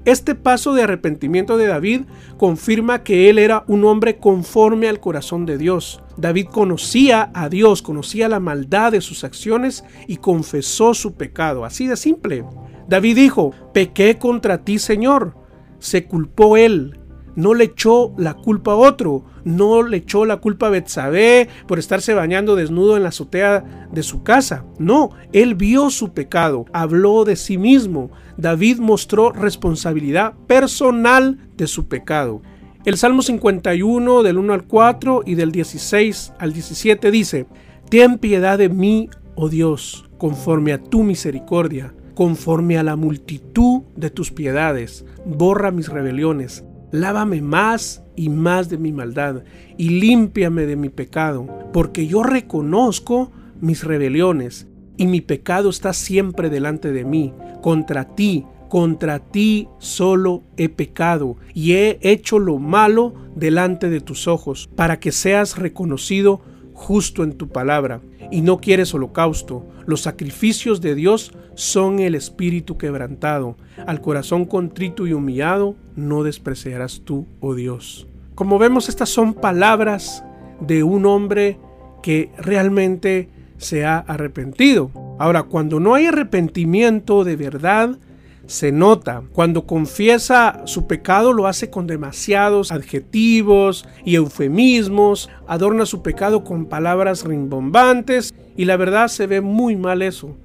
Este 0.07 0.37
paso 0.37 0.73
de 0.73 0.85
arrepentimiento 0.85 1.57
de 1.57 1.67
David 1.67 2.03
confirma 2.37 3.03
que 3.03 3.29
él 3.29 3.41
era 3.41 3.65
un 3.67 3.85
hombre 3.85 4.19
conforme 4.19 4.89
al 4.89 5.01
corazón 5.01 5.47
de 5.47 5.59
Dios. 5.59 6.01
David 6.17 6.47
conocía 6.47 7.33
a 7.35 7.49
Dios, 7.49 7.83
conocía 7.83 8.29
la 8.29 8.39
maldad 8.39 8.93
de 8.93 9.01
sus 9.01 9.25
acciones 9.25 9.85
y 10.07 10.19
confesó 10.19 10.95
su 10.95 11.15
pecado. 11.15 11.65
Así 11.65 11.89
de 11.89 11.97
simple. 11.97 12.45
David 12.87 13.17
dijo, 13.17 13.53
pequé 13.75 14.17
contra 14.17 14.63
ti, 14.63 14.79
Señor. 14.79 15.35
Se 15.81 16.07
culpó 16.07 16.57
él, 16.57 17.01
no 17.37 17.55
le 17.55 17.65
echó 17.65 18.13
la 18.17 18.35
culpa 18.35 18.73
a 18.73 18.77
otro, 18.77 19.25
no 19.45 19.83
le 19.83 19.99
echó 19.99 20.25
la 20.25 20.39
culpa 20.39 20.67
a 20.67 20.71
Betsabé 20.71 21.49
por 21.69 21.79
estarse 21.79 22.15
bañando 22.15 22.57
desnudo 22.57 22.97
en 22.97 23.05
la 23.05 23.11
azotea 23.11 23.89
de 23.93 24.03
su 24.03 24.23
casa. 24.23 24.65
No, 24.79 25.11
él 25.33 25.55
vio 25.55 25.91
su 25.91 26.13
pecado, 26.13 26.65
habló 26.73 27.25
de 27.25 27.37
sí 27.37 27.59
mismo. 27.59 28.11
David 28.37 28.79
mostró 28.79 29.31
responsabilidad 29.31 30.35
personal 30.47 31.39
de 31.57 31.67
su 31.67 31.87
pecado. 31.87 32.43
El 32.85 32.97
Salmo 32.97 33.23
51 33.23 34.23
del 34.23 34.39
1 34.39 34.53
al 34.53 34.65
4 34.65 35.23
y 35.27 35.35
del 35.35 35.53
16 35.53 36.33
al 36.39 36.53
17 36.53 37.11
dice, 37.11 37.47
Ten 37.91 38.19
piedad 38.19 38.59
de 38.59 38.69
mí, 38.69 39.11
oh 39.35 39.49
Dios, 39.49 40.09
conforme 40.19 40.73
a 40.73 40.83
tu 40.83 41.03
misericordia, 41.03 41.95
conforme 42.15 42.79
a 42.79 42.83
la 42.83 42.97
multitud 42.97 43.83
de 43.97 44.11
tus 44.11 44.33
piedades, 44.33 45.05
borra 45.25 45.71
mis 45.71 45.89
rebeliones 45.89 46.65
Lávame 46.97 47.43
más 47.43 48.03
y 48.17 48.31
más 48.31 48.71
de 48.71 48.79
mi 48.79 48.91
maldad 48.91 49.43
y 49.77 50.01
límpiame 50.01 50.65
de 50.65 50.77
mi 50.77 50.89
pecado, 50.89 51.47
porque 51.71 52.07
yo 52.07 52.23
reconozco 52.23 53.31
mis 53.61 53.85
rebeliones 53.85 54.67
y 54.97 55.07
mi 55.07 55.21
pecado 55.21 55.69
está 55.69 55.93
siempre 55.93 56.49
delante 56.49 56.93
de 56.93 57.05
mí. 57.05 57.35
Contra 57.61 58.17
ti, 58.17 58.47
contra 58.71 59.19
ti 59.19 59.69
solo 59.79 60.43
he 60.57 60.71
pecado 60.71 61.37
y 61.53 61.73
he 61.73 61.99
hecho 62.01 62.39
lo 62.39 62.57
malo 62.59 63.13
delante 63.35 63.91
de 63.91 64.01
tus 64.01 64.27
ojos, 64.27 64.71
para 64.75 64.99
que 64.99 65.13
seas 65.13 65.59
reconocido 65.59 66.41
justo 66.77 67.25
en 67.25 67.33
tu 67.33 67.49
palabra. 67.49 68.01
Y 68.31 68.43
no 68.43 68.59
quieres 68.59 68.95
holocausto. 68.95 69.67
Los 69.87 70.03
sacrificios 70.03 70.81
de 70.81 70.95
Dios 70.95 71.33
son 71.55 71.99
el 71.99 72.15
espíritu 72.15 72.77
quebrantado. 72.77 73.57
Al 73.87 74.01
corazón 74.01 74.45
contrito 74.45 75.07
y 75.07 75.13
humillado 75.13 75.75
no 75.97 76.23
despreciarás 76.23 77.01
tú, 77.05 77.27
oh 77.41 77.55
Dios. 77.55 78.07
Como 78.35 78.59
vemos, 78.59 78.89
estas 78.89 79.09
son 79.09 79.35
palabras 79.35 80.23
de 80.61 80.83
un 80.83 81.07
hombre 81.07 81.59
que 82.03 82.31
realmente 82.39 83.31
se 83.57 83.85
ha 83.85 83.99
arrepentido. 83.99 84.91
Ahora, 85.19 85.45
cuando 85.45 85.81
no 85.81 85.95
hay 85.95 86.07
arrepentimiento 86.07 87.25
de 87.25 87.37
verdad, 87.37 87.99
se 88.47 88.73
nota. 88.73 89.23
Cuando 89.33 89.67
confiesa 89.67 90.63
su 90.65 90.87
pecado 90.87 91.33
lo 91.33 91.47
hace 91.47 91.71
con 91.71 91.87
demasiados 91.87 92.73
adjetivos 92.73 93.87
y 94.05 94.15
eufemismos, 94.15 95.29
adorna 95.47 95.87
su 95.87 96.03
pecado 96.03 96.45
con 96.45 96.67
palabras 96.67 97.25
rimbombantes 97.25 98.35
y 98.57 98.65
la 98.65 98.77
verdad 98.77 99.09
se 99.09 99.27
ve 99.27 99.41
muy 99.41 99.77
mal 99.77 100.03
eso. 100.03 100.37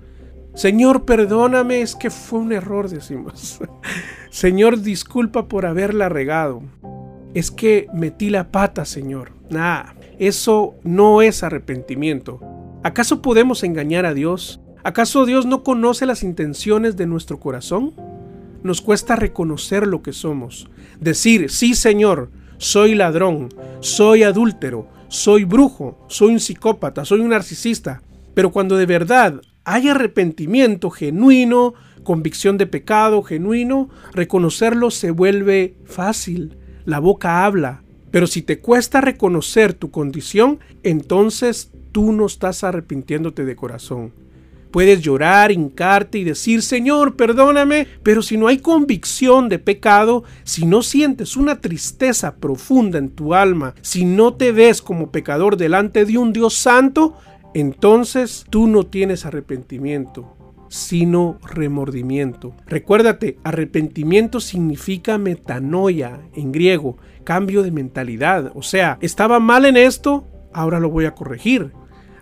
Señor, 0.54 1.06
perdóname, 1.06 1.82
es 1.82 1.96
que 1.96 2.10
fue 2.10 2.40
un 2.40 2.52
error, 2.52 2.90
decimos. 2.90 3.60
Señor, 4.30 4.82
disculpa 4.82 5.48
por 5.48 5.66
haberla 5.66 6.10
regado. 6.10 6.62
Es 7.34 7.52
que 7.52 7.88
metí 7.94 8.30
la 8.30 8.52
pata, 8.52 8.84
Señor. 8.84 9.32
Nah, 9.50 9.94
eso 10.20 10.76
no 10.84 11.22
es 11.22 11.44
arrepentimiento. 11.44 12.40
¿Acaso 12.84 13.22
podemos 13.22 13.64
engañar 13.64 14.06
a 14.06 14.14
Dios? 14.14 14.61
¿Acaso 14.84 15.26
Dios 15.26 15.46
no 15.46 15.64
conoce 15.64 16.06
las 16.06 16.24
intenciones 16.24 16.98
de 16.98 17.06
nuestro 17.06 17.40
corazón? 17.40 17.94
Nos 18.64 18.82
cuesta 18.82 19.16
reconocer 19.16 19.86
lo 19.86 20.02
que 20.02 20.12
somos. 20.12 20.70
Decir, 21.00 21.52
sí, 21.52 21.76
Señor, 21.76 22.32
soy 22.58 22.96
ladrón, 22.96 23.50
soy 23.80 24.24
adúltero, 24.24 24.88
soy 25.08 25.44
brujo, 25.44 26.04
soy 26.08 26.34
un 26.34 26.40
psicópata, 26.40 27.06
soy 27.06 27.20
un 27.20 27.30
narcisista. 27.30 28.02
Pero 28.34 28.52
cuando 28.52 28.76
de 28.78 28.86
verdad 28.88 29.42
hay 29.66 29.88
arrepentimiento 29.88 30.90
genuino, 30.90 31.76
convicción 32.04 32.58
de 32.58 32.66
pecado 32.66 33.22
genuino, 33.22 33.90
reconocerlo 34.14 34.90
se 34.90 35.12
vuelve 35.12 35.76
fácil. 35.86 36.58
La 36.86 37.00
boca 37.00 37.46
habla. 37.46 37.84
Pero 38.10 38.26
si 38.26 38.42
te 38.42 38.60
cuesta 38.60 39.00
reconocer 39.00 39.74
tu 39.74 39.92
condición, 39.92 40.60
entonces 40.84 41.72
tú 41.92 42.12
no 42.12 42.26
estás 42.26 42.64
arrepintiéndote 42.64 43.46
de 43.46 43.56
corazón. 43.56 44.21
Puedes 44.72 45.02
llorar, 45.02 45.52
hincarte 45.52 46.18
y 46.18 46.24
decir, 46.24 46.62
Señor, 46.62 47.16
perdóname, 47.16 47.88
pero 48.04 48.22
si 48.22 48.38
no 48.38 48.48
hay 48.48 48.60
convicción 48.60 49.50
de 49.50 49.60
pecado, 49.60 50.24
si 50.44 50.66
no 50.66 50.82
sientes 50.82 51.36
una 51.36 51.60
tristeza 51.60 52.36
profunda 52.38 52.98
en 52.98 53.10
tu 53.10 53.34
alma, 53.34 53.76
si 53.82 54.06
no 54.06 54.34
te 54.34 54.52
ves 54.52 54.82
como 54.82 55.12
pecador 55.12 55.58
delante 55.58 56.06
de 56.06 56.18
un 56.18 56.32
Dios 56.32 56.54
santo, 56.54 57.18
entonces 57.54 58.46
tú 58.50 58.68
no 58.68 58.86
tienes 58.86 59.26
arrepentimiento, 59.26 60.38
sino 60.70 61.38
remordimiento. 61.44 62.56
Recuérdate, 62.66 63.38
arrepentimiento 63.44 64.40
significa 64.40 65.18
metanoia 65.18 66.22
en 66.34 66.54
griego, 66.54 66.98
cambio 67.26 67.62
de 67.62 67.72
mentalidad. 67.72 68.54
O 68.56 68.64
sea, 68.64 68.98
estaba 69.02 69.42
mal 69.42 69.66
en 69.66 69.76
esto, 69.76 70.28
ahora 70.54 70.80
lo 70.80 70.90
voy 70.90 71.06
a 71.06 71.14
corregir. 71.14 71.74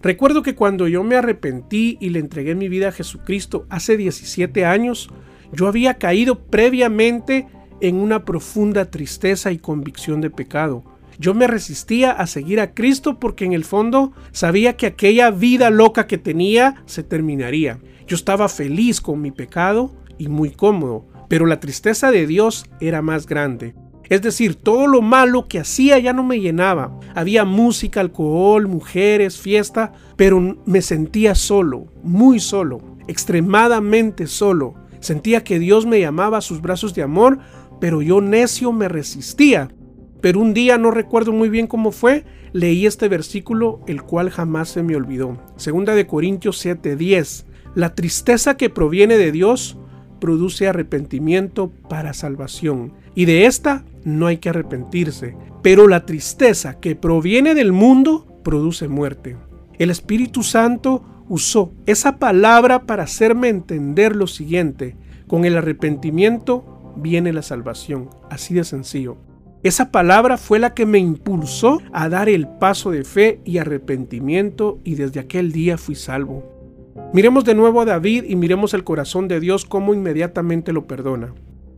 Recuerdo 0.01 0.43
que 0.43 0.55
cuando 0.55 0.87
yo 0.87 1.03
me 1.03 1.15
arrepentí 1.15 1.97
y 1.99 2.09
le 2.09 2.19
entregué 2.19 2.55
mi 2.55 2.69
vida 2.69 2.89
a 2.89 2.93
Jesucristo 2.93 3.65
hace 3.69 3.97
17 3.97 4.65
años, 4.65 5.09
yo 5.51 5.67
había 5.67 5.95
caído 5.95 6.39
previamente 6.39 7.47
en 7.81 7.95
una 7.95 8.23
profunda 8.23 8.85
tristeza 8.85 9.51
y 9.51 9.57
convicción 9.57 10.21
de 10.21 10.29
pecado. 10.29 10.83
Yo 11.17 11.33
me 11.33 11.47
resistía 11.47 12.11
a 12.11 12.27
seguir 12.27 12.61
a 12.61 12.73
Cristo 12.73 13.19
porque 13.19 13.43
en 13.43 13.51
el 13.51 13.65
fondo 13.65 14.13
sabía 14.31 14.77
que 14.77 14.85
aquella 14.85 15.31
vida 15.31 15.69
loca 15.69 16.07
que 16.07 16.17
tenía 16.17 16.81
se 16.85 17.03
terminaría. 17.03 17.79
Yo 18.07 18.15
estaba 18.15 18.47
feliz 18.47 19.01
con 19.01 19.21
mi 19.21 19.31
pecado 19.31 19.93
y 20.17 20.29
muy 20.29 20.51
cómodo, 20.51 21.05
pero 21.27 21.45
la 21.45 21.59
tristeza 21.59 22.09
de 22.09 22.25
Dios 22.25 22.65
era 22.79 23.01
más 23.01 23.27
grande. 23.27 23.75
Es 24.09 24.23
decir, 24.23 24.55
todo 24.55 24.87
lo 24.87 25.01
malo 25.01 25.47
que 25.47 25.59
hacía 25.59 25.99
ya 25.99 26.13
no 26.13 26.23
me 26.23 26.39
llenaba. 26.39 26.99
Había 27.13 27.45
música, 27.45 28.01
alcohol, 28.01 28.67
mujeres, 28.67 29.39
fiesta, 29.39 29.93
pero 30.15 30.57
me 30.65 30.81
sentía 30.81 31.35
solo, 31.35 31.85
muy 32.01 32.39
solo, 32.39 32.81
extremadamente 33.07 34.25
solo. 34.25 34.73
Sentía 34.99 35.43
que 35.43 35.59
Dios 35.59 35.85
me 35.85 35.99
llamaba 35.99 36.39
a 36.39 36.41
sus 36.41 36.61
brazos 36.61 36.95
de 36.95 37.03
amor, 37.03 37.39
pero 37.79 38.01
yo 38.01 38.19
necio 38.19 38.71
me 38.71 38.87
resistía. 38.87 39.69
Pero 40.21 40.39
un 40.41 40.53
día, 40.53 40.77
no 40.77 40.91
recuerdo 40.91 41.31
muy 41.31 41.49
bien 41.49 41.67
cómo 41.67 41.91
fue, 41.91 42.25
leí 42.51 42.85
este 42.85 43.07
versículo, 43.07 43.79
el 43.87 44.01
cual 44.01 44.29
jamás 44.29 44.69
se 44.69 44.83
me 44.83 44.95
olvidó. 44.95 45.37
Segunda 45.55 45.95
de 45.95 46.07
Corintios 46.07 46.57
7:10. 46.65 47.45
La 47.75 47.93
tristeza 47.93 48.57
que 48.57 48.69
proviene 48.69 49.17
de 49.17 49.31
Dios 49.31 49.77
produce 50.19 50.67
arrepentimiento 50.67 51.71
para 51.89 52.13
salvación. 52.13 52.93
Y 53.15 53.25
de 53.25 53.45
esta 53.45 53.83
no 54.03 54.27
hay 54.27 54.37
que 54.37 54.49
arrepentirse. 54.49 55.35
Pero 55.61 55.87
la 55.87 56.05
tristeza 56.05 56.79
que 56.79 56.95
proviene 56.95 57.55
del 57.55 57.71
mundo 57.71 58.25
produce 58.43 58.87
muerte. 58.87 59.37
El 59.77 59.89
Espíritu 59.89 60.43
Santo 60.43 61.03
usó 61.27 61.71
esa 61.85 62.17
palabra 62.17 62.83
para 62.83 63.03
hacerme 63.03 63.49
entender 63.49 64.15
lo 64.15 64.27
siguiente. 64.27 64.95
Con 65.27 65.45
el 65.45 65.57
arrepentimiento 65.57 66.93
viene 66.95 67.33
la 67.33 67.41
salvación. 67.41 68.09
Así 68.29 68.53
de 68.53 68.63
sencillo. 68.63 69.17
Esa 69.61 69.91
palabra 69.91 70.37
fue 70.37 70.57
la 70.57 70.73
que 70.73 70.85
me 70.85 70.99
impulsó 70.99 71.81
a 71.91 72.07
dar 72.07 72.29
el 72.29 72.47
paso 72.47 72.91
de 72.91 73.03
fe 73.03 73.41
y 73.43 73.57
arrepentimiento 73.57 74.79
y 74.85 74.95
desde 74.95 75.19
aquel 75.19 75.51
día 75.51 75.77
fui 75.77 75.95
salvo. 75.95 76.58
Miremos 77.11 77.43
de 77.43 77.55
nuevo 77.55 77.81
a 77.81 77.85
David 77.85 78.25
y 78.27 78.35
miremos 78.35 78.75
el 78.75 78.83
corazón 78.83 79.27
de 79.27 79.39
Dios 79.39 79.65
cómo 79.65 79.95
inmediatamente 79.95 80.71
lo 80.73 80.85
perdona. 80.85 81.33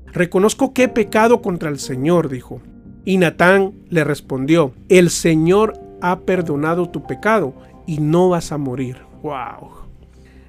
Reconozco 0.08 0.74
que 0.74 0.84
he 0.84 0.88
pecado 0.90 1.42
contra 1.42 1.70
el 1.70 1.80
Señor, 1.80 2.28
dijo. 2.28 2.62
Y 3.06 3.18
Natán 3.18 3.74
le 3.90 4.04
respondió, 4.04 4.74
el 4.90 5.10
Señor 5.10 5.80
ha 6.02 6.20
perdonado 6.20 6.90
tu 6.90 7.08
pecado 7.08 7.54
y 7.88 8.00
no 8.00 8.28
vas 8.28 8.52
a 8.52 8.58
morir. 8.58 8.98
¡Wow! 9.24 9.70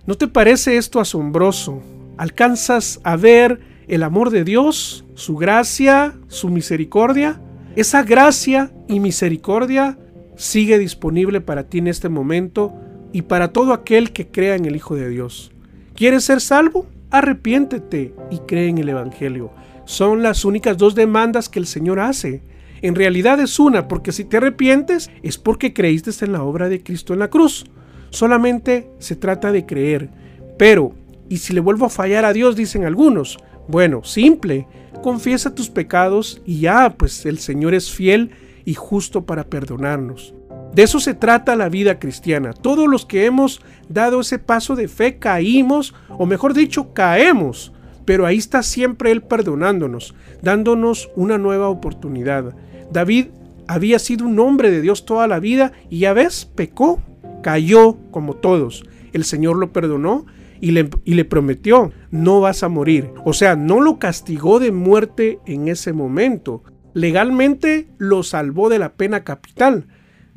¿No 0.04 0.16
te 0.16 0.26
parece 0.26 0.76
esto 0.76 0.98
asombroso? 0.98 1.80
¿Alcanzas 2.16 3.00
a 3.04 3.14
ver 3.14 3.60
el 3.86 4.02
amor 4.02 4.30
de 4.30 4.42
Dios, 4.42 5.04
su 5.14 5.36
gracia, 5.36 6.14
su 6.26 6.48
misericordia? 6.48 7.40
Esa 7.76 8.02
gracia 8.02 8.72
y 8.88 8.98
misericordia 8.98 9.96
sigue 10.34 10.78
disponible 10.78 11.40
para 11.40 11.68
ti 11.68 11.78
en 11.78 11.86
este 11.86 12.08
momento 12.08 12.74
y 13.12 13.22
para 13.22 13.52
todo 13.52 13.72
aquel 13.72 14.12
que 14.12 14.28
crea 14.28 14.56
en 14.56 14.64
el 14.64 14.76
Hijo 14.76 14.94
de 14.96 15.08
Dios. 15.08 15.52
¿Quieres 15.94 16.24
ser 16.24 16.40
salvo? 16.40 16.86
Arrepiéntete 17.10 18.14
y 18.30 18.38
cree 18.38 18.68
en 18.68 18.78
el 18.78 18.88
Evangelio. 18.88 19.52
Son 19.84 20.22
las 20.22 20.44
únicas 20.44 20.78
dos 20.78 20.94
demandas 20.94 21.48
que 21.48 21.58
el 21.58 21.66
Señor 21.66 22.00
hace. 22.00 22.42
En 22.80 22.94
realidad 22.94 23.38
es 23.40 23.58
una, 23.60 23.86
porque 23.86 24.12
si 24.12 24.24
te 24.24 24.38
arrepientes 24.38 25.10
es 25.22 25.38
porque 25.38 25.72
creíste 25.72 26.10
en 26.24 26.32
la 26.32 26.42
obra 26.42 26.68
de 26.68 26.82
Cristo 26.82 27.12
en 27.12 27.18
la 27.18 27.28
cruz. 27.28 27.66
Solamente 28.10 28.90
se 28.98 29.16
trata 29.16 29.52
de 29.52 29.66
creer. 29.66 30.10
Pero, 30.58 30.92
¿y 31.28 31.38
si 31.38 31.52
le 31.52 31.60
vuelvo 31.60 31.86
a 31.86 31.90
fallar 31.90 32.24
a 32.24 32.32
Dios? 32.32 32.56
Dicen 32.56 32.84
algunos. 32.84 33.38
Bueno, 33.68 34.04
simple. 34.04 34.66
Confiesa 35.02 35.54
tus 35.54 35.70
pecados 35.70 36.42
y 36.44 36.60
ya, 36.60 36.94
pues 36.96 37.26
el 37.26 37.38
Señor 37.38 37.74
es 37.74 37.90
fiel 37.90 38.30
y 38.64 38.74
justo 38.74 39.24
para 39.26 39.44
perdonarnos. 39.44 40.34
De 40.74 40.82
eso 40.82 41.00
se 41.00 41.14
trata 41.14 41.54
la 41.54 41.68
vida 41.68 41.98
cristiana. 41.98 42.52
Todos 42.52 42.88
los 42.88 43.04
que 43.04 43.26
hemos 43.26 43.60
dado 43.88 44.20
ese 44.20 44.38
paso 44.38 44.74
de 44.74 44.88
fe 44.88 45.18
caímos, 45.18 45.94
o 46.08 46.24
mejor 46.24 46.54
dicho, 46.54 46.94
caemos. 46.94 47.72
Pero 48.04 48.26
ahí 48.26 48.38
está 48.38 48.62
siempre 48.62 49.10
Él 49.10 49.22
perdonándonos, 49.22 50.14
dándonos 50.40 51.10
una 51.14 51.38
nueva 51.38 51.68
oportunidad. 51.68 52.54
David 52.90 53.26
había 53.68 53.98
sido 53.98 54.26
un 54.26 54.38
hombre 54.40 54.70
de 54.70 54.80
Dios 54.80 55.04
toda 55.04 55.26
la 55.28 55.40
vida 55.40 55.72
y 55.88 56.00
ya 56.00 56.12
ves, 56.12 56.46
pecó, 56.46 57.00
cayó 57.42 57.98
como 58.10 58.34
todos. 58.34 58.84
El 59.12 59.24
Señor 59.24 59.56
lo 59.56 59.72
perdonó 59.72 60.26
y 60.60 60.70
le, 60.70 60.88
y 61.04 61.14
le, 61.14 61.24
prometió, 61.24 61.92
no 62.10 62.40
vas 62.40 62.62
a 62.62 62.68
morir. 62.68 63.10
O 63.24 63.32
sea, 63.32 63.56
no 63.56 63.80
lo 63.80 63.98
castigó 63.98 64.58
de 64.58 64.72
muerte 64.72 65.38
en 65.46 65.68
ese 65.68 65.92
momento. 65.92 66.62
Legalmente 66.94 67.88
lo 67.98 68.22
salvó 68.22 68.68
de 68.68 68.78
la 68.78 68.94
pena 68.94 69.24
capital, 69.24 69.86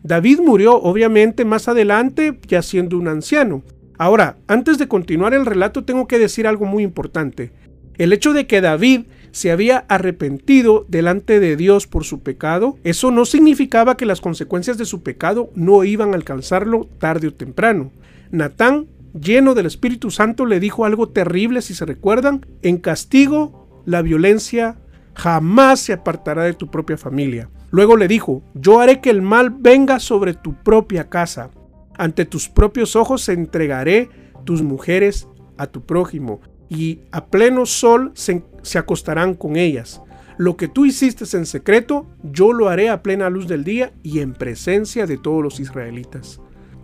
David 0.06 0.40
murió 0.40 0.76
obviamente 0.76 1.46
más 1.46 1.68
adelante 1.68 2.40
ya 2.48 2.62
siendo 2.62 2.96
un 2.96 3.08
anciano. 3.08 3.64
Ahora, 3.98 4.38
antes 4.46 4.78
de 4.78 4.88
continuar 4.88 5.34
el 5.34 5.48
relato 5.48 5.84
tengo 5.84 6.08
que 6.08 6.20
decir 6.20 6.46
algo 6.46 6.66
muy 6.66 6.84
importante. 6.84 7.52
El 7.98 8.14
hecho 8.14 8.32
de 8.32 8.46
que 8.46 8.62
David 8.62 9.06
se 9.32 9.50
había 9.50 9.80
arrepentido 9.90 10.86
delante 10.90 11.40
de 11.40 11.56
Dios 11.56 11.88
por 11.88 12.04
su 12.04 12.20
pecado, 12.20 12.78
eso 12.84 13.10
no 13.10 13.26
significaba 13.26 13.98
que 13.98 14.06
las 14.06 14.22
consecuencias 14.22 14.78
de 14.78 14.86
su 14.86 15.02
pecado 15.02 15.50
no 15.56 15.84
iban 15.84 16.12
a 16.12 16.18
alcanzarlo 16.18 16.88
tarde 17.00 17.30
o 17.30 17.34
temprano. 17.34 17.92
Natán, 18.30 18.86
lleno 19.20 19.56
del 19.56 19.66
Espíritu 19.66 20.12
Santo, 20.12 20.46
le 20.46 20.60
dijo 20.60 20.86
algo 20.86 21.10
terrible, 21.10 21.64
si 21.64 21.74
se 21.74 21.84
recuerdan, 21.84 22.46
en 22.62 22.78
castigo, 22.78 23.82
la 23.86 24.04
violencia 24.04 24.78
jamás 25.16 25.80
se 25.80 25.94
apartará 25.94 26.44
de 26.44 26.54
tu 26.54 26.70
propia 26.70 26.96
familia. 26.96 27.50
Luego 27.76 27.98
le 27.98 28.08
dijo, 28.08 28.42
yo 28.54 28.80
haré 28.80 29.02
que 29.02 29.10
el 29.10 29.22
mal 29.22 29.50
venga 29.50 30.00
sobre 30.00 30.34
tu 30.34 30.54
propia 30.54 31.10
casa. 31.10 31.52
Ante 31.98 32.24
tus 32.24 32.48
propios 32.48 32.96
ojos 32.96 33.28
entregaré 33.28 34.08
tus 34.46 34.62
mujeres 34.62 35.28
a 35.58 35.68
tu 35.68 35.86
prójimo, 35.86 36.40
y 36.70 37.02
a 37.12 37.26
pleno 37.26 37.66
sol 37.66 38.14
se, 38.14 38.46
acostarán 38.78 39.34
con 39.34 39.58
ellas. 39.58 40.02
Lo 40.38 40.56
que 40.56 40.70
tú 40.70 40.86
hiciste 40.86 41.26
en 41.36 41.46
secreto, 41.46 42.08
yo 42.24 42.54
lo 42.54 42.70
haré 42.70 42.88
a 42.88 43.04
plena 43.04 43.30
luz 43.30 43.46
del 43.46 43.66
día 43.66 43.92
y 44.04 44.20
en 44.20 44.32
presencia 44.32 45.06
de 45.06 45.18
todos 45.18 45.44
los 45.44 45.60
israelitas. 45.60 46.40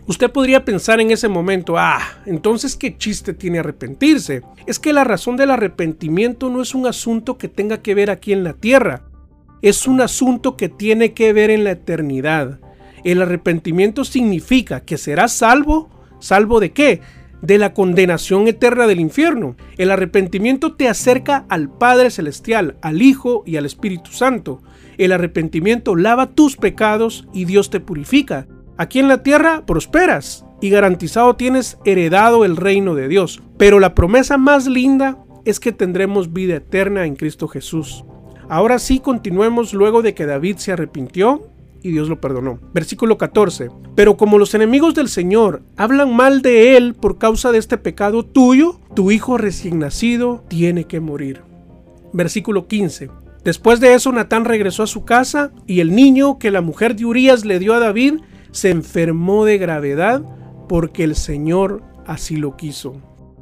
Usted 0.07 0.29
podría 0.29 0.65
pensar 0.65 0.99
en 0.99 1.11
ese 1.11 1.29
momento, 1.29 1.77
ah, 1.77 2.01
entonces 2.25 2.75
qué 2.75 2.97
chiste 2.97 3.33
tiene 3.33 3.59
arrepentirse. 3.59 4.41
Es 4.65 4.77
que 4.77 4.91
la 4.91 5.05
razón 5.05 5.37
del 5.37 5.51
arrepentimiento 5.51 6.49
no 6.49 6.61
es 6.61 6.75
un 6.75 6.85
asunto 6.85 7.37
que 7.37 7.47
tenga 7.47 7.81
que 7.81 7.95
ver 7.95 8.11
aquí 8.11 8.33
en 8.33 8.43
la 8.43 8.51
tierra, 8.51 9.03
es 9.61 9.87
un 9.87 10.01
asunto 10.01 10.57
que 10.57 10.69
tiene 10.69 11.13
que 11.13 11.33
ver 11.33 11.49
en 11.49 11.63
la 11.63 11.71
eternidad. 11.71 12.59
El 13.03 13.21
arrepentimiento 13.21 14.05
significa 14.05 14.81
que 14.81 14.97
serás 14.97 15.33
salvo, 15.33 15.89
salvo 16.19 16.59
de 16.59 16.71
qué? 16.71 17.01
De 17.41 17.57
la 17.57 17.73
condenación 17.73 18.47
eterna 18.47 18.85
del 18.85 18.99
infierno. 18.99 19.55
El 19.77 19.91
arrepentimiento 19.91 20.73
te 20.73 20.87
acerca 20.87 21.45
al 21.49 21.69
Padre 21.69 22.11
Celestial, 22.11 22.77
al 22.81 23.01
Hijo 23.01 23.43
y 23.45 23.57
al 23.57 23.65
Espíritu 23.65 24.11
Santo. 24.11 24.61
El 24.97 25.11
arrepentimiento 25.11 25.95
lava 25.95 26.27
tus 26.27 26.57
pecados 26.57 27.27
y 27.33 27.45
Dios 27.45 27.69
te 27.69 27.79
purifica. 27.79 28.47
Aquí 28.77 28.99
en 28.99 29.07
la 29.07 29.23
tierra 29.23 29.65
prosperas 29.65 30.45
y 30.59 30.69
garantizado 30.69 31.35
tienes 31.35 31.77
heredado 31.85 32.45
el 32.45 32.57
reino 32.57 32.93
de 32.93 33.07
Dios. 33.07 33.41
Pero 33.57 33.79
la 33.79 33.95
promesa 33.95 34.37
más 34.37 34.67
linda 34.67 35.17
es 35.45 35.59
que 35.59 35.71
tendremos 35.71 36.33
vida 36.33 36.55
eterna 36.55 37.05
en 37.05 37.15
Cristo 37.15 37.47
Jesús. 37.47 38.05
Ahora 38.51 38.79
sí 38.79 38.99
continuemos 38.99 39.73
luego 39.73 40.01
de 40.01 40.13
que 40.13 40.25
David 40.25 40.57
se 40.57 40.73
arrepintió 40.73 41.47
y 41.81 41.91
Dios 41.91 42.09
lo 42.09 42.19
perdonó. 42.19 42.59
Versículo 42.73 43.17
14. 43.17 43.69
Pero 43.95 44.17
como 44.17 44.37
los 44.37 44.53
enemigos 44.53 44.93
del 44.93 45.07
Señor 45.07 45.61
hablan 45.77 46.13
mal 46.13 46.41
de 46.41 46.75
él 46.75 46.93
por 46.93 47.17
causa 47.17 47.53
de 47.53 47.59
este 47.59 47.77
pecado 47.77 48.25
tuyo, 48.25 48.81
tu 48.93 49.09
hijo 49.09 49.37
recién 49.37 49.79
nacido 49.79 50.43
tiene 50.49 50.83
que 50.83 50.99
morir. 50.99 51.43
Versículo 52.11 52.67
15. 52.67 53.09
Después 53.45 53.79
de 53.79 53.93
eso, 53.93 54.11
Natán 54.11 54.43
regresó 54.43 54.83
a 54.83 54.87
su 54.87 55.05
casa 55.05 55.53
y 55.65 55.79
el 55.79 55.95
niño 55.95 56.37
que 56.37 56.51
la 56.51 56.59
mujer 56.59 56.97
de 56.97 57.05
Urias 57.05 57.45
le 57.45 57.57
dio 57.57 57.73
a 57.73 57.79
David 57.79 58.15
se 58.51 58.69
enfermó 58.69 59.45
de 59.45 59.59
gravedad 59.59 60.23
porque 60.67 61.05
el 61.05 61.15
Señor 61.15 61.83
así 62.05 62.35
lo 62.35 62.57
quiso. 62.57 62.97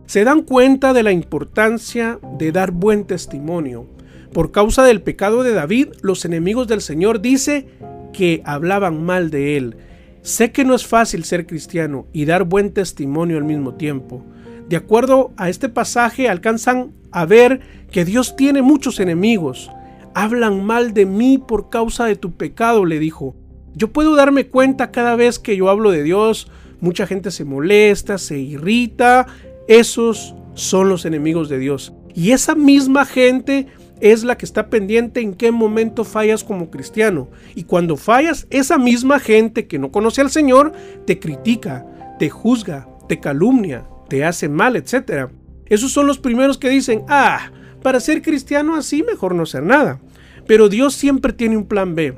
Se 0.05 0.23
dan 0.23 0.43
cuenta 0.43 0.93
de 0.93 1.01
la 1.01 1.11
importancia 1.11 2.19
de 2.37 2.51
dar 2.51 2.69
buen 2.69 3.05
testimonio 3.05 3.87
por 4.33 4.51
causa 4.51 4.83
del 4.83 5.01
pecado 5.01 5.43
de 5.43 5.53
David, 5.53 5.89
los 6.01 6.23
enemigos 6.25 6.67
del 6.67 6.81
Señor 6.81 7.21
dice 7.21 7.67
que 8.13 8.41
hablaban 8.45 9.03
mal 9.03 9.31
de 9.31 9.57
él. 9.57 9.77
Sé 10.21 10.51
que 10.51 10.65
no 10.65 10.75
es 10.75 10.85
fácil 10.85 11.23
ser 11.23 11.47
cristiano 11.47 12.05
y 12.13 12.25
dar 12.25 12.43
buen 12.43 12.71
testimonio 12.71 13.37
al 13.37 13.43
mismo 13.43 13.73
tiempo. 13.73 14.23
De 14.67 14.75
acuerdo 14.75 15.31
a 15.37 15.49
este 15.49 15.69
pasaje 15.69 16.29
alcanzan 16.29 16.91
a 17.11 17.25
ver 17.25 17.61
que 17.91 18.05
Dios 18.05 18.35
tiene 18.35 18.61
muchos 18.61 18.99
enemigos. 18.99 19.71
Hablan 20.13 20.63
mal 20.63 20.93
de 20.93 21.05
mí 21.05 21.37
por 21.39 21.69
causa 21.69 22.05
de 22.05 22.15
tu 22.15 22.33
pecado, 22.33 22.85
le 22.85 22.99
dijo. 22.99 23.35
Yo 23.73 23.91
puedo 23.91 24.15
darme 24.15 24.47
cuenta 24.47 24.91
cada 24.91 25.15
vez 25.15 25.39
que 25.39 25.55
yo 25.55 25.69
hablo 25.69 25.91
de 25.91 26.03
Dios, 26.03 26.51
mucha 26.81 27.07
gente 27.07 27.31
se 27.31 27.45
molesta, 27.45 28.17
se 28.17 28.37
irrita. 28.37 29.25
Esos 29.67 30.35
son 30.53 30.89
los 30.89 31.05
enemigos 31.05 31.49
de 31.49 31.57
Dios. 31.57 31.93
Y 32.13 32.31
esa 32.31 32.53
misma 32.53 33.05
gente 33.05 33.67
es 34.01 34.23
la 34.23 34.37
que 34.37 34.45
está 34.45 34.69
pendiente 34.69 35.21
en 35.21 35.33
qué 35.33 35.51
momento 35.51 36.03
fallas 36.03 36.43
como 36.43 36.69
cristiano. 36.69 37.29
Y 37.55 37.63
cuando 37.63 37.97
fallas, 37.97 38.47
esa 38.49 38.77
misma 38.77 39.19
gente 39.19 39.67
que 39.67 39.79
no 39.79 39.91
conoce 39.91 40.21
al 40.21 40.31
Señor 40.31 40.71
te 41.05 41.19
critica, 41.19 41.85
te 42.17 42.29
juzga, 42.29 42.87
te 43.07 43.19
calumnia, 43.19 43.85
te 44.07 44.23
hace 44.23 44.49
mal, 44.49 44.75
etc. 44.75 45.29
Esos 45.65 45.91
son 45.91 46.07
los 46.07 46.19
primeros 46.19 46.57
que 46.57 46.69
dicen, 46.69 47.03
ah, 47.07 47.51
para 47.81 47.99
ser 47.99 48.21
cristiano 48.21 48.75
así 48.75 49.03
mejor 49.03 49.35
no 49.35 49.45
ser 49.45 49.63
nada. 49.63 49.99
Pero 50.47 50.69
Dios 50.69 50.95
siempre 50.95 51.33
tiene 51.33 51.57
un 51.57 51.65
plan 51.65 51.95
B. 51.95 52.17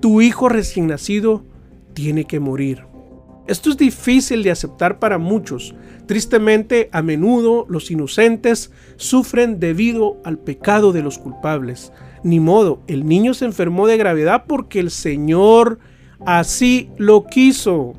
Tu 0.00 0.20
hijo 0.20 0.48
recién 0.48 0.86
nacido 0.86 1.44
tiene 1.94 2.24
que 2.24 2.40
morir. 2.40 2.87
Esto 3.48 3.70
es 3.70 3.78
difícil 3.78 4.42
de 4.42 4.50
aceptar 4.50 4.98
para 4.98 5.16
muchos. 5.16 5.74
Tristemente, 6.06 6.90
a 6.92 7.00
menudo 7.00 7.64
los 7.68 7.90
inocentes 7.90 8.70
sufren 8.96 9.58
debido 9.58 10.20
al 10.22 10.38
pecado 10.38 10.92
de 10.92 11.02
los 11.02 11.18
culpables. 11.18 11.90
Ni 12.22 12.40
modo, 12.40 12.82
el 12.88 13.06
niño 13.06 13.32
se 13.32 13.46
enfermó 13.46 13.86
de 13.86 13.96
gravedad 13.96 14.44
porque 14.46 14.80
el 14.80 14.90
Señor 14.90 15.78
así 16.26 16.90
lo 16.98 17.24
quiso. 17.24 17.94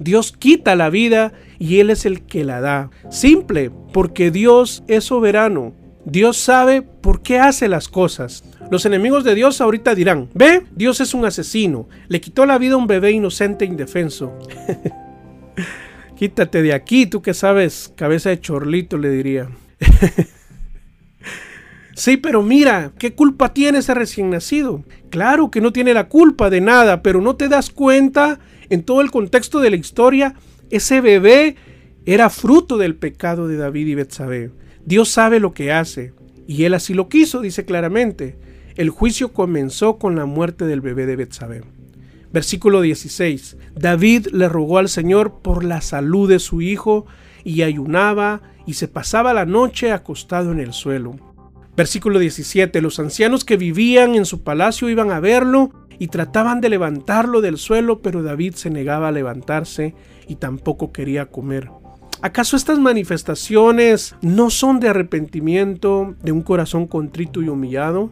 Dios 0.00 0.32
quita 0.32 0.74
la 0.74 0.90
vida 0.90 1.32
y 1.60 1.78
Él 1.78 1.90
es 1.90 2.04
el 2.04 2.22
que 2.22 2.42
la 2.42 2.60
da. 2.60 2.90
Simple, 3.10 3.70
porque 3.92 4.32
Dios 4.32 4.82
es 4.88 5.04
soberano. 5.04 5.72
Dios 6.04 6.36
sabe 6.36 6.82
por 6.82 7.22
qué 7.22 7.38
hace 7.38 7.68
las 7.68 7.88
cosas. 7.88 8.44
Los 8.70 8.86
enemigos 8.86 9.24
de 9.24 9.34
Dios 9.34 9.60
ahorita 9.60 9.94
dirán, 9.94 10.28
ve, 10.34 10.64
Dios 10.74 11.00
es 11.00 11.14
un 11.14 11.24
asesino, 11.24 11.88
le 12.08 12.20
quitó 12.20 12.46
la 12.46 12.58
vida 12.58 12.74
a 12.74 12.78
un 12.78 12.86
bebé 12.86 13.12
inocente 13.12 13.64
e 13.64 13.68
indefenso. 13.68 14.32
Quítate 16.16 16.62
de 16.62 16.72
aquí, 16.72 17.06
tú 17.06 17.22
que 17.22 17.34
sabes, 17.34 17.92
cabeza 17.96 18.30
de 18.30 18.40
chorlito, 18.40 18.98
le 18.98 19.10
diría. 19.10 19.48
sí, 21.94 22.16
pero 22.16 22.42
mira, 22.42 22.92
¿qué 22.98 23.14
culpa 23.14 23.52
tiene 23.52 23.78
ese 23.78 23.94
recién 23.94 24.30
nacido? 24.30 24.84
Claro 25.10 25.50
que 25.50 25.60
no 25.60 25.72
tiene 25.72 25.92
la 25.92 26.08
culpa 26.08 26.50
de 26.50 26.60
nada, 26.60 27.02
pero 27.02 27.20
no 27.20 27.36
te 27.36 27.48
das 27.48 27.70
cuenta 27.70 28.38
en 28.70 28.82
todo 28.82 29.00
el 29.00 29.10
contexto 29.10 29.60
de 29.60 29.70
la 29.70 29.76
historia, 29.76 30.34
ese 30.70 31.00
bebé 31.00 31.56
era 32.06 32.30
fruto 32.30 32.78
del 32.78 32.94
pecado 32.94 33.48
de 33.48 33.56
David 33.56 33.88
y 33.88 33.94
Betsabé. 33.94 34.50
Dios 34.86 35.08
sabe 35.08 35.40
lo 35.40 35.54
que 35.54 35.72
hace, 35.72 36.12
y 36.46 36.64
él 36.64 36.74
así 36.74 36.94
lo 36.94 37.08
quiso, 37.08 37.40
dice 37.40 37.64
claramente. 37.64 38.36
El 38.76 38.90
juicio 38.90 39.32
comenzó 39.32 39.98
con 39.98 40.16
la 40.16 40.26
muerte 40.26 40.66
del 40.66 40.80
bebé 40.80 41.06
de 41.06 41.16
Betsabé. 41.16 41.62
Versículo 42.32 42.80
16. 42.80 43.56
David 43.76 44.26
le 44.32 44.48
rogó 44.48 44.78
al 44.78 44.88
Señor 44.88 45.40
por 45.40 45.62
la 45.64 45.80
salud 45.80 46.28
de 46.28 46.40
su 46.40 46.60
hijo 46.60 47.06
y 47.44 47.62
ayunaba 47.62 48.42
y 48.66 48.74
se 48.74 48.88
pasaba 48.88 49.32
la 49.32 49.46
noche 49.46 49.92
acostado 49.92 50.50
en 50.50 50.58
el 50.58 50.72
suelo. 50.72 51.14
Versículo 51.76 52.18
17. 52.18 52.80
Los 52.82 52.98
ancianos 52.98 53.44
que 53.44 53.56
vivían 53.56 54.16
en 54.16 54.26
su 54.26 54.42
palacio 54.42 54.88
iban 54.88 55.12
a 55.12 55.20
verlo 55.20 55.70
y 55.98 56.08
trataban 56.08 56.60
de 56.60 56.70
levantarlo 56.70 57.40
del 57.40 57.56
suelo, 57.56 58.02
pero 58.02 58.22
David 58.22 58.54
se 58.54 58.70
negaba 58.70 59.08
a 59.08 59.12
levantarse 59.12 59.94
y 60.26 60.34
tampoco 60.36 60.92
quería 60.92 61.26
comer. 61.26 61.70
¿Acaso 62.24 62.56
estas 62.56 62.78
manifestaciones 62.78 64.16
no 64.22 64.48
son 64.48 64.80
de 64.80 64.88
arrepentimiento, 64.88 66.14
de 66.22 66.32
un 66.32 66.40
corazón 66.40 66.86
contrito 66.86 67.42
y 67.42 67.50
humillado? 67.50 68.10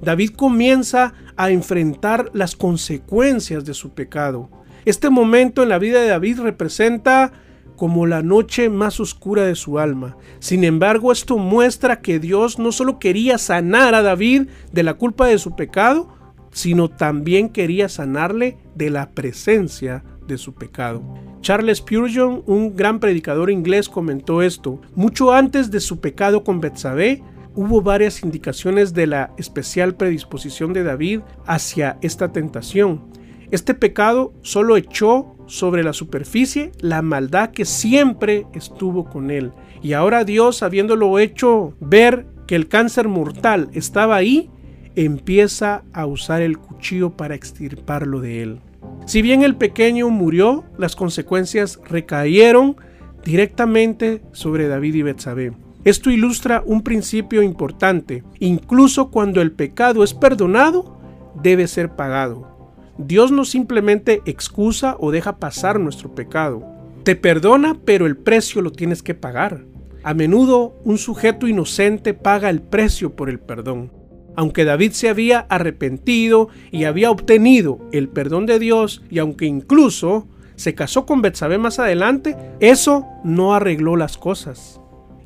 David 0.00 0.30
comienza 0.36 1.12
a 1.36 1.50
enfrentar 1.50 2.30
las 2.34 2.54
consecuencias 2.54 3.64
de 3.64 3.74
su 3.74 3.90
pecado. 3.94 4.48
Este 4.84 5.10
momento 5.10 5.64
en 5.64 5.70
la 5.70 5.80
vida 5.80 6.00
de 6.00 6.06
David 6.06 6.38
representa 6.38 7.32
como 7.74 8.06
la 8.06 8.22
noche 8.22 8.70
más 8.70 9.00
oscura 9.00 9.42
de 9.42 9.56
su 9.56 9.80
alma. 9.80 10.16
Sin 10.38 10.62
embargo, 10.62 11.10
esto 11.10 11.36
muestra 11.36 12.00
que 12.00 12.20
Dios 12.20 12.60
no 12.60 12.70
solo 12.70 13.00
quería 13.00 13.38
sanar 13.38 13.96
a 13.96 14.02
David 14.02 14.46
de 14.70 14.84
la 14.84 14.94
culpa 14.94 15.26
de 15.26 15.38
su 15.38 15.56
pecado, 15.56 16.14
sino 16.52 16.88
también 16.88 17.48
quería 17.48 17.88
sanarle 17.88 18.56
de 18.76 18.90
la 18.90 19.10
presencia 19.10 20.04
de 20.28 20.38
su 20.38 20.54
pecado. 20.54 21.02
Charles 21.40 21.78
Spurgeon, 21.78 22.44
un 22.46 22.76
gran 22.76 23.00
predicador 23.00 23.50
inglés, 23.50 23.88
comentó 23.88 24.42
esto. 24.42 24.80
Mucho 24.94 25.32
antes 25.32 25.72
de 25.72 25.80
su 25.80 25.98
pecado 25.98 26.44
con 26.44 26.60
Betsabé, 26.60 27.22
hubo 27.56 27.82
varias 27.82 28.22
indicaciones 28.22 28.94
de 28.94 29.08
la 29.08 29.32
especial 29.36 29.96
predisposición 29.96 30.72
de 30.72 30.84
David 30.84 31.20
hacia 31.46 31.98
esta 32.02 32.30
tentación. 32.30 33.08
Este 33.50 33.74
pecado 33.74 34.32
solo 34.42 34.76
echó 34.76 35.34
sobre 35.46 35.82
la 35.82 35.92
superficie 35.92 36.70
la 36.80 37.02
maldad 37.02 37.50
que 37.50 37.64
siempre 37.64 38.46
estuvo 38.52 39.06
con 39.06 39.30
él. 39.30 39.52
Y 39.82 39.94
ahora 39.94 40.24
Dios, 40.24 40.62
habiéndolo 40.62 41.18
hecho 41.18 41.74
ver 41.80 42.26
que 42.46 42.54
el 42.54 42.68
cáncer 42.68 43.08
mortal 43.08 43.70
estaba 43.72 44.16
ahí, 44.16 44.50
empieza 44.94 45.84
a 45.92 46.06
usar 46.06 46.42
el 46.42 46.58
cuchillo 46.58 47.16
para 47.16 47.34
extirparlo 47.34 48.20
de 48.20 48.42
él. 48.42 48.60
Si 49.06 49.22
bien 49.22 49.42
el 49.42 49.56
pequeño 49.56 50.10
murió, 50.10 50.64
las 50.76 50.94
consecuencias 50.94 51.80
recayeron 51.88 52.76
directamente 53.24 54.22
sobre 54.32 54.68
David 54.68 54.94
y 54.96 55.02
Betsabé. 55.02 55.52
Esto 55.84 56.10
ilustra 56.10 56.62
un 56.66 56.82
principio 56.82 57.42
importante. 57.42 58.24
Incluso 58.38 59.10
cuando 59.10 59.40
el 59.40 59.52
pecado 59.52 60.04
es 60.04 60.12
perdonado, 60.12 60.98
debe 61.42 61.66
ser 61.68 61.96
pagado. 61.96 62.74
Dios 62.98 63.30
no 63.30 63.44
simplemente 63.44 64.20
excusa 64.26 64.96
o 64.98 65.10
deja 65.10 65.38
pasar 65.38 65.78
nuestro 65.78 66.14
pecado. 66.14 66.66
Te 67.04 67.16
perdona, 67.16 67.78
pero 67.84 68.06
el 68.06 68.16
precio 68.16 68.60
lo 68.60 68.72
tienes 68.72 69.02
que 69.02 69.14
pagar. 69.14 69.64
A 70.02 70.14
menudo 70.14 70.74
un 70.84 70.98
sujeto 70.98 71.46
inocente 71.46 72.12
paga 72.12 72.50
el 72.50 72.60
precio 72.60 73.14
por 73.14 73.30
el 73.30 73.38
perdón. 73.38 73.92
Aunque 74.38 74.64
David 74.64 74.92
se 74.92 75.08
había 75.08 75.40
arrepentido 75.48 76.48
y 76.70 76.84
había 76.84 77.10
obtenido 77.10 77.80
el 77.90 78.08
perdón 78.08 78.46
de 78.46 78.60
Dios 78.60 79.02
y 79.10 79.18
aunque 79.18 79.46
incluso 79.46 80.28
se 80.54 80.76
casó 80.76 81.06
con 81.06 81.22
Betsabé 81.22 81.58
más 81.58 81.80
adelante, 81.80 82.36
eso 82.60 83.04
no 83.24 83.52
arregló 83.52 83.96
las 83.96 84.16
cosas. 84.16 84.80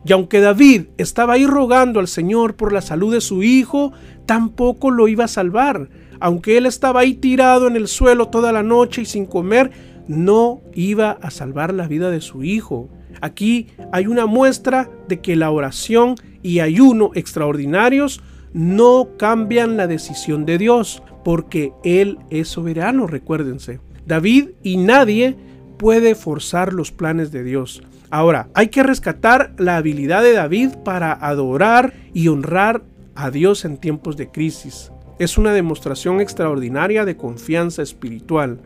Y 0.06 0.14
aunque 0.14 0.40
David 0.40 0.84
estaba 0.96 1.34
ahí 1.34 1.44
rogando 1.44 2.00
al 2.00 2.08
Señor 2.08 2.56
por 2.56 2.72
la 2.72 2.80
salud 2.80 3.12
de 3.12 3.20
su 3.20 3.42
hijo, 3.42 3.92
tampoco 4.24 4.90
lo 4.90 5.08
iba 5.08 5.24
a 5.24 5.28
salvar. 5.28 5.90
Aunque 6.18 6.56
él 6.56 6.64
estaba 6.64 7.00
ahí 7.00 7.12
tirado 7.12 7.66
en 7.66 7.76
el 7.76 7.88
suelo 7.88 8.28
toda 8.28 8.50
la 8.50 8.62
noche 8.62 9.02
y 9.02 9.04
sin 9.04 9.26
comer, 9.26 9.72
no 10.08 10.62
iba 10.72 11.18
a 11.20 11.30
salvar 11.30 11.74
la 11.74 11.86
vida 11.86 12.10
de 12.10 12.22
su 12.22 12.44
hijo. 12.44 12.88
Aquí 13.20 13.66
hay 13.92 14.06
una 14.06 14.24
muestra 14.24 14.88
de 15.06 15.20
que 15.20 15.36
la 15.36 15.50
oración 15.50 16.14
y 16.42 16.60
ayuno 16.60 17.10
extraordinarios 17.14 18.22
no 18.52 19.10
cambian 19.18 19.76
la 19.76 19.86
decisión 19.86 20.44
de 20.46 20.58
Dios, 20.58 21.02
porque 21.24 21.72
Él 21.84 22.18
es 22.30 22.48
soberano, 22.48 23.06
recuérdense. 23.06 23.80
David 24.06 24.50
y 24.62 24.76
nadie 24.76 25.36
puede 25.78 26.14
forzar 26.14 26.72
los 26.72 26.92
planes 26.92 27.32
de 27.32 27.44
Dios. 27.44 27.82
Ahora, 28.10 28.48
hay 28.54 28.68
que 28.68 28.82
rescatar 28.82 29.54
la 29.58 29.76
habilidad 29.76 30.22
de 30.22 30.34
David 30.34 30.70
para 30.84 31.12
adorar 31.12 31.94
y 32.12 32.28
honrar 32.28 32.82
a 33.14 33.30
Dios 33.30 33.64
en 33.64 33.78
tiempos 33.78 34.16
de 34.16 34.28
crisis. 34.28 34.92
Es 35.18 35.38
una 35.38 35.52
demostración 35.52 36.20
extraordinaria 36.20 37.04
de 37.04 37.16
confianza 37.16 37.82
espiritual. 37.82 38.60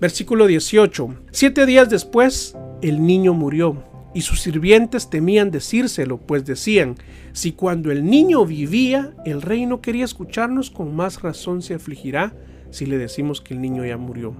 Versículo 0.00 0.46
18. 0.46 1.08
Siete 1.30 1.66
días 1.66 1.90
después, 1.90 2.56
el 2.82 3.04
niño 3.04 3.34
murió, 3.34 3.82
y 4.16 4.22
sus 4.22 4.40
sirvientes 4.40 5.10
temían 5.10 5.50
decírselo, 5.50 6.16
pues 6.16 6.46
decían, 6.46 6.94
si 7.34 7.52
cuando 7.52 7.92
el 7.92 8.06
niño 8.06 8.46
vivía, 8.46 9.12
el 9.26 9.42
rey 9.42 9.66
no 9.66 9.82
quería 9.82 10.06
escucharnos, 10.06 10.70
con 10.70 10.96
más 10.96 11.20
razón 11.20 11.60
se 11.60 11.74
afligirá 11.74 12.34
si 12.70 12.86
le 12.86 12.96
decimos 12.96 13.42
que 13.42 13.52
el 13.52 13.60
niño 13.60 13.84
ya 13.84 13.98
murió. 13.98 14.34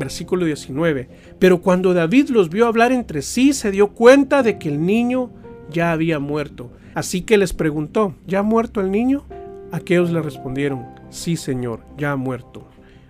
Versículo 0.00 0.46
19. 0.46 1.10
Pero 1.38 1.60
cuando 1.60 1.92
David 1.92 2.30
los 2.30 2.48
vio 2.48 2.66
hablar 2.66 2.90
entre 2.90 3.20
sí, 3.20 3.52
se 3.52 3.70
dio 3.70 3.88
cuenta 3.88 4.42
de 4.42 4.58
que 4.58 4.70
el 4.70 4.86
niño 4.86 5.30
ya 5.70 5.92
había 5.92 6.18
muerto. 6.18 6.72
Así 6.94 7.20
que 7.20 7.36
les 7.36 7.52
preguntó, 7.52 8.14
¿ya 8.26 8.38
ha 8.38 8.42
muerto 8.42 8.80
el 8.80 8.90
niño? 8.90 9.26
Aquellos 9.72 10.10
le 10.10 10.22
respondieron, 10.22 10.86
sí 11.10 11.36
señor, 11.36 11.80
ya 11.98 12.12
ha 12.12 12.16
muerto. 12.16 12.66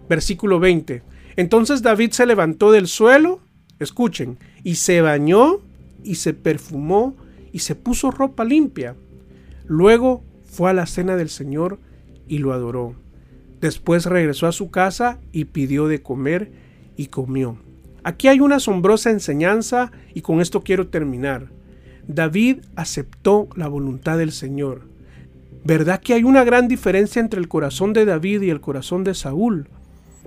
Versículo 0.08 0.58
20. 0.58 1.00
Entonces 1.36 1.80
David 1.80 2.10
se 2.10 2.26
levantó 2.26 2.72
del 2.72 2.88
suelo, 2.88 3.38
escuchen, 3.78 4.40
y 4.64 4.74
se 4.74 5.00
bañó 5.00 5.60
y 6.04 6.16
se 6.16 6.34
perfumó 6.34 7.16
y 7.52 7.60
se 7.60 7.74
puso 7.74 8.10
ropa 8.10 8.44
limpia. 8.44 8.96
Luego 9.66 10.24
fue 10.44 10.70
a 10.70 10.74
la 10.74 10.86
cena 10.86 11.16
del 11.16 11.28
Señor 11.28 11.78
y 12.26 12.38
lo 12.38 12.52
adoró. 12.52 12.94
Después 13.60 14.06
regresó 14.06 14.46
a 14.46 14.52
su 14.52 14.70
casa 14.70 15.18
y 15.32 15.46
pidió 15.46 15.88
de 15.88 16.02
comer 16.02 16.52
y 16.96 17.06
comió. 17.06 17.58
Aquí 18.04 18.28
hay 18.28 18.40
una 18.40 18.56
asombrosa 18.56 19.10
enseñanza 19.10 19.90
y 20.14 20.22
con 20.22 20.40
esto 20.40 20.62
quiero 20.62 20.88
terminar. 20.88 21.50
David 22.06 22.60
aceptó 22.76 23.48
la 23.56 23.68
voluntad 23.68 24.16
del 24.16 24.32
Señor. 24.32 24.88
¿Verdad 25.64 26.00
que 26.00 26.14
hay 26.14 26.24
una 26.24 26.44
gran 26.44 26.68
diferencia 26.68 27.20
entre 27.20 27.40
el 27.40 27.48
corazón 27.48 27.92
de 27.92 28.04
David 28.04 28.42
y 28.42 28.50
el 28.50 28.60
corazón 28.60 29.04
de 29.04 29.14
Saúl? 29.14 29.68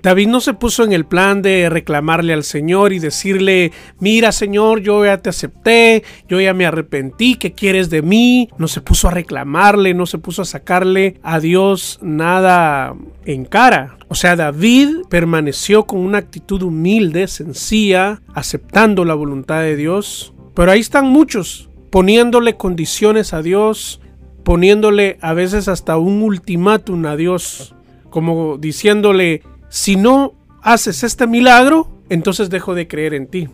David 0.02 0.28
no 0.28 0.40
se 0.40 0.54
puso 0.54 0.82
en 0.82 0.92
el 0.92 1.04
plan 1.04 1.42
de 1.42 1.68
reclamarle 1.70 2.32
al 2.32 2.42
Señor 2.42 2.92
y 2.92 2.98
decirle, 2.98 3.70
mira 4.00 4.32
Señor, 4.32 4.80
yo 4.80 5.04
ya 5.04 5.18
te 5.18 5.30
acepté, 5.30 6.02
yo 6.28 6.40
ya 6.40 6.54
me 6.54 6.66
arrepentí, 6.66 7.36
¿qué 7.36 7.52
quieres 7.52 7.88
de 7.88 8.02
mí? 8.02 8.48
No 8.58 8.66
se 8.66 8.80
puso 8.80 9.06
a 9.06 9.12
reclamarle, 9.12 9.94
no 9.94 10.06
se 10.06 10.18
puso 10.18 10.42
a 10.42 10.44
sacarle 10.44 11.20
a 11.22 11.38
Dios 11.38 12.00
nada 12.02 12.96
en 13.24 13.44
cara. 13.44 13.96
O 14.08 14.16
sea, 14.16 14.34
David 14.34 14.88
permaneció 15.08 15.84
con 15.84 16.00
una 16.00 16.18
actitud 16.18 16.62
humilde, 16.62 17.28
sencilla, 17.28 18.20
aceptando 18.34 19.04
la 19.04 19.14
voluntad 19.14 19.60
de 19.60 19.76
Dios. 19.76 20.34
Pero 20.54 20.72
ahí 20.72 20.80
están 20.80 21.06
muchos, 21.06 21.70
poniéndole 21.90 22.56
condiciones 22.56 23.32
a 23.32 23.40
Dios, 23.40 24.00
poniéndole 24.42 25.18
a 25.20 25.32
veces 25.32 25.68
hasta 25.68 25.96
un 25.96 26.22
ultimátum 26.22 27.06
a 27.06 27.16
Dios, 27.16 27.74
como 28.10 28.58
diciéndole, 28.58 29.42
si 29.72 29.96
no 29.96 30.34
haces 30.60 31.02
este 31.02 31.26
milagro, 31.26 31.88
entonces 32.10 32.50
dejo 32.50 32.74
de 32.74 32.86
creer 32.88 33.14
en 33.14 33.26
ti. 33.26 33.48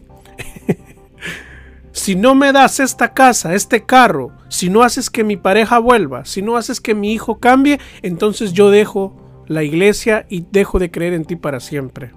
si 1.92 2.16
no 2.16 2.34
me 2.34 2.52
das 2.52 2.80
esta 2.80 3.14
casa, 3.14 3.54
este 3.54 3.86
carro, 3.86 4.32
si 4.48 4.68
no 4.68 4.82
haces 4.82 5.10
que 5.10 5.22
mi 5.22 5.36
pareja 5.36 5.78
vuelva, 5.78 6.24
si 6.24 6.42
no 6.42 6.56
haces 6.56 6.80
que 6.80 6.96
mi 6.96 7.12
hijo 7.12 7.38
cambie, 7.38 7.78
entonces 8.02 8.52
yo 8.52 8.68
dejo 8.68 9.16
la 9.46 9.62
iglesia 9.62 10.26
y 10.28 10.44
dejo 10.50 10.80
de 10.80 10.90
creer 10.90 11.12
en 11.12 11.24
ti 11.24 11.36
para 11.36 11.60
siempre. 11.60 12.10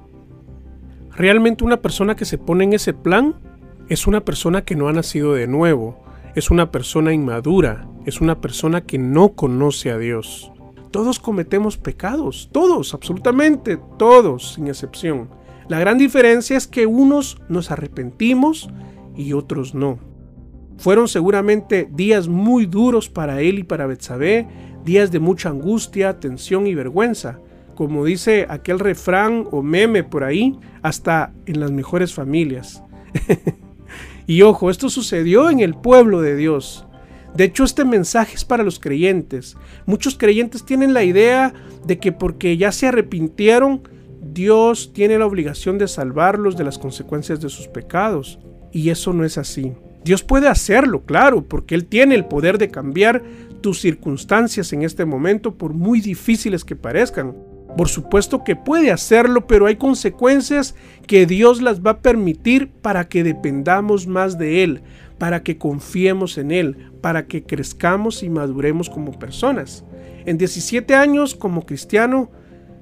Realmente 1.12 1.64
una 1.64 1.78
persona 1.78 2.16
que 2.16 2.26
se 2.26 2.40
pone 2.40 2.64
en 2.64 2.74
ese 2.74 2.96
plan 2.96 3.36
es 3.88 4.08
una 4.08 4.26
persona 4.26 4.64
que 4.64 4.76
no 4.76 4.88
ha 4.88 4.94
nacido 4.94 5.36
de 5.36 5.46
nuevo, 5.46 6.04
es 6.34 6.50
una 6.50 6.72
persona 6.72 7.14
inmadura, 7.14 7.88
es 8.08 8.20
una 8.20 8.42
persona 8.42 8.82
que 8.82 8.98
no 8.98 9.34
conoce 9.34 9.92
a 9.92 10.00
Dios. 10.00 10.52
Todos 10.92 11.20
cometemos 11.20 11.78
pecados, 11.78 12.50
todos, 12.52 12.94
absolutamente 12.94 13.80
todos, 13.98 14.54
sin 14.54 14.68
excepción. 14.68 15.30
La 15.70 15.80
gran 15.80 15.98
diferencia 15.98 16.58
es 16.58 16.68
que 16.68 16.86
unos 16.86 17.38
nos 17.48 17.72
arrepentimos 17.72 18.70
y 19.16 19.34
otros 19.34 19.74
no. 19.74 20.00
Fueron 20.78 21.08
seguramente 21.08 21.88
días 21.92 22.28
muy 22.28 22.66
duros 22.66 23.10
para 23.10 23.42
él 23.42 23.60
y 23.60 23.64
para 23.64 23.86
Betsabé, 23.86 24.48
días 24.84 25.12
de 25.12 25.20
mucha 25.20 25.50
angustia, 25.50 26.20
tensión 26.20 26.68
y 26.68 26.76
vergüenza, 26.76 27.40
como 27.76 28.04
dice 28.04 28.48
aquel 28.50 28.80
refrán 28.80 29.48
o 29.52 29.62
meme 29.62 30.04
por 30.04 30.24
ahí, 30.24 30.60
hasta 30.82 31.34
en 31.46 31.60
las 31.60 31.72
mejores 31.72 32.14
familias. 32.14 32.84
y 34.28 34.42
ojo, 34.42 34.70
esto 34.70 34.90
sucedió 34.90 35.50
en 35.50 35.60
el 35.60 35.76
pueblo 35.76 36.22
de 36.22 36.36
Dios. 36.36 36.86
De 37.36 37.46
hecho, 37.46 37.64
este 37.64 37.86
mensaje 37.86 38.36
es 38.36 38.46
para 38.46 38.64
los 38.64 38.80
creyentes. 38.80 39.56
Muchos 39.86 40.18
creyentes 40.18 40.66
tienen 40.66 40.94
la 40.94 41.04
idea 41.04 41.54
de 41.86 41.98
que 41.98 42.12
porque 42.12 42.58
ya 42.58 42.72
se 42.72 42.88
arrepintieron, 42.88 43.82
Dios 44.22 44.92
tiene 44.94 45.18
la 45.18 45.26
obligación 45.26 45.78
de 45.78 45.88
salvarlos 45.88 46.58
de 46.58 46.64
las 46.64 46.78
consecuencias 46.78 47.42
de 47.42 47.50
sus 47.50 47.68
pecados. 47.68 48.40
Y 48.72 48.90
eso 48.90 49.14
no 49.14 49.26
es 49.26 49.38
así. 49.38 49.74
Dios 50.04 50.24
puede 50.24 50.48
hacerlo, 50.48 51.06
claro, 51.06 51.44
porque 51.44 51.76
Él 51.76 51.86
tiene 51.86 52.16
el 52.16 52.26
poder 52.26 52.58
de 52.58 52.70
cambiar 52.70 53.22
tus 53.62 53.80
circunstancias 53.80 54.74
en 54.74 54.82
este 54.82 55.06
momento, 55.06 55.56
por 55.56 55.74
muy 55.74 56.02
difíciles 56.02 56.66
que 56.66 56.76
parezcan. 56.76 57.36
Por 57.78 57.88
supuesto 57.88 58.44
que 58.44 58.56
puede 58.56 58.92
hacerlo, 58.92 59.48
pero 59.48 59.68
hay 59.68 59.78
consecuencias 59.78 60.76
que 61.08 61.26
Dios 61.26 61.62
las 61.62 61.82
va 61.82 61.92
a 61.92 62.00
permitir 62.02 62.70
para 62.70 63.08
que 63.08 63.24
dependamos 63.24 64.08
más 64.08 64.38
de 64.38 64.64
Él, 64.64 64.82
para 65.22 65.44
que 65.44 65.60
confiemos 65.60 66.40
en 66.40 66.50
Él, 66.50 66.78
para 67.00 67.28
que 67.28 67.44
crezcamos 67.44 68.24
y 68.24 68.30
maduremos 68.32 68.90
como 68.90 69.20
personas. 69.20 69.86
En 70.26 70.40
17 70.40 70.96
años 70.96 71.36
como 71.36 71.64
cristiano, 71.68 72.32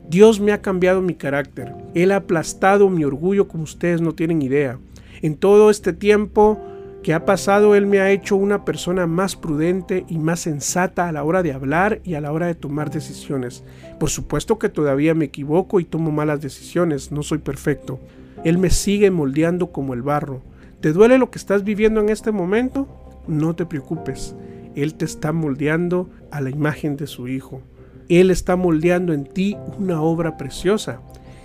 Dios 0.08 0.40
me 0.40 0.54
ha 0.54 0.62
cambiado 0.62 1.02
mi 1.02 1.16
carácter. 1.16 1.76
Él 1.96 2.14
ha 2.14 2.16
aplastado 2.16 2.90
mi 2.90 3.04
orgullo 3.04 3.50
como 3.50 3.64
ustedes 3.64 4.00
no 4.00 4.14
tienen 4.14 4.42
idea. 4.42 4.80
En 5.22 5.36
todo 5.36 5.70
este 5.70 5.92
tiempo 5.92 6.58
que 7.04 7.14
ha 7.14 7.26
pasado, 7.26 7.76
Él 7.76 7.86
me 7.86 8.00
ha 8.00 8.10
hecho 8.10 8.38
una 8.38 8.64
persona 8.64 9.06
más 9.06 9.36
prudente 9.36 10.06
y 10.08 10.18
más 10.18 10.40
sensata 10.40 11.10
a 11.10 11.12
la 11.12 11.26
hora 11.26 11.44
de 11.44 11.52
hablar 11.52 12.00
y 12.06 12.14
a 12.14 12.22
la 12.22 12.32
hora 12.32 12.48
de 12.48 12.56
tomar 12.56 12.90
decisiones. 12.90 13.66
Por 14.00 14.10
supuesto 14.10 14.58
que 14.58 14.70
todavía 14.70 15.14
me 15.14 15.26
equivoco 15.26 15.82
y 15.82 15.84
tomo 15.84 16.10
malas 16.10 16.40
decisiones, 16.40 17.12
no 17.12 17.22
soy 17.22 17.40
perfecto. 17.40 18.00
Él 18.46 18.58
me 18.60 18.70
sigue 18.70 19.12
moldeando 19.12 19.74
como 19.74 19.94
el 19.94 20.04
barro. 20.04 20.42
¿Te 20.82 20.94
duele 20.94 21.18
lo 21.18 21.30
que 21.30 21.38
estás 21.38 21.66
viviendo 21.66 22.00
en 22.00 22.08
este 22.08 22.32
momento? 22.32 22.88
No 23.28 23.54
te 23.54 23.66
preocupes. 23.66 24.34
Él 24.76 24.94
te 24.94 25.04
está 25.04 25.34
moldeando 25.34 26.10
a 26.32 26.40
la 26.40 26.50
imagen 26.50 26.96
de 26.96 27.06
su 27.06 27.28
Hijo. 27.28 27.62
Él 28.08 28.32
está 28.32 28.56
moldeando 28.56 29.12
en 29.12 29.26
ti 29.26 29.58
una 29.78 30.02
obra 30.02 30.38
preciosa. 30.38 31.02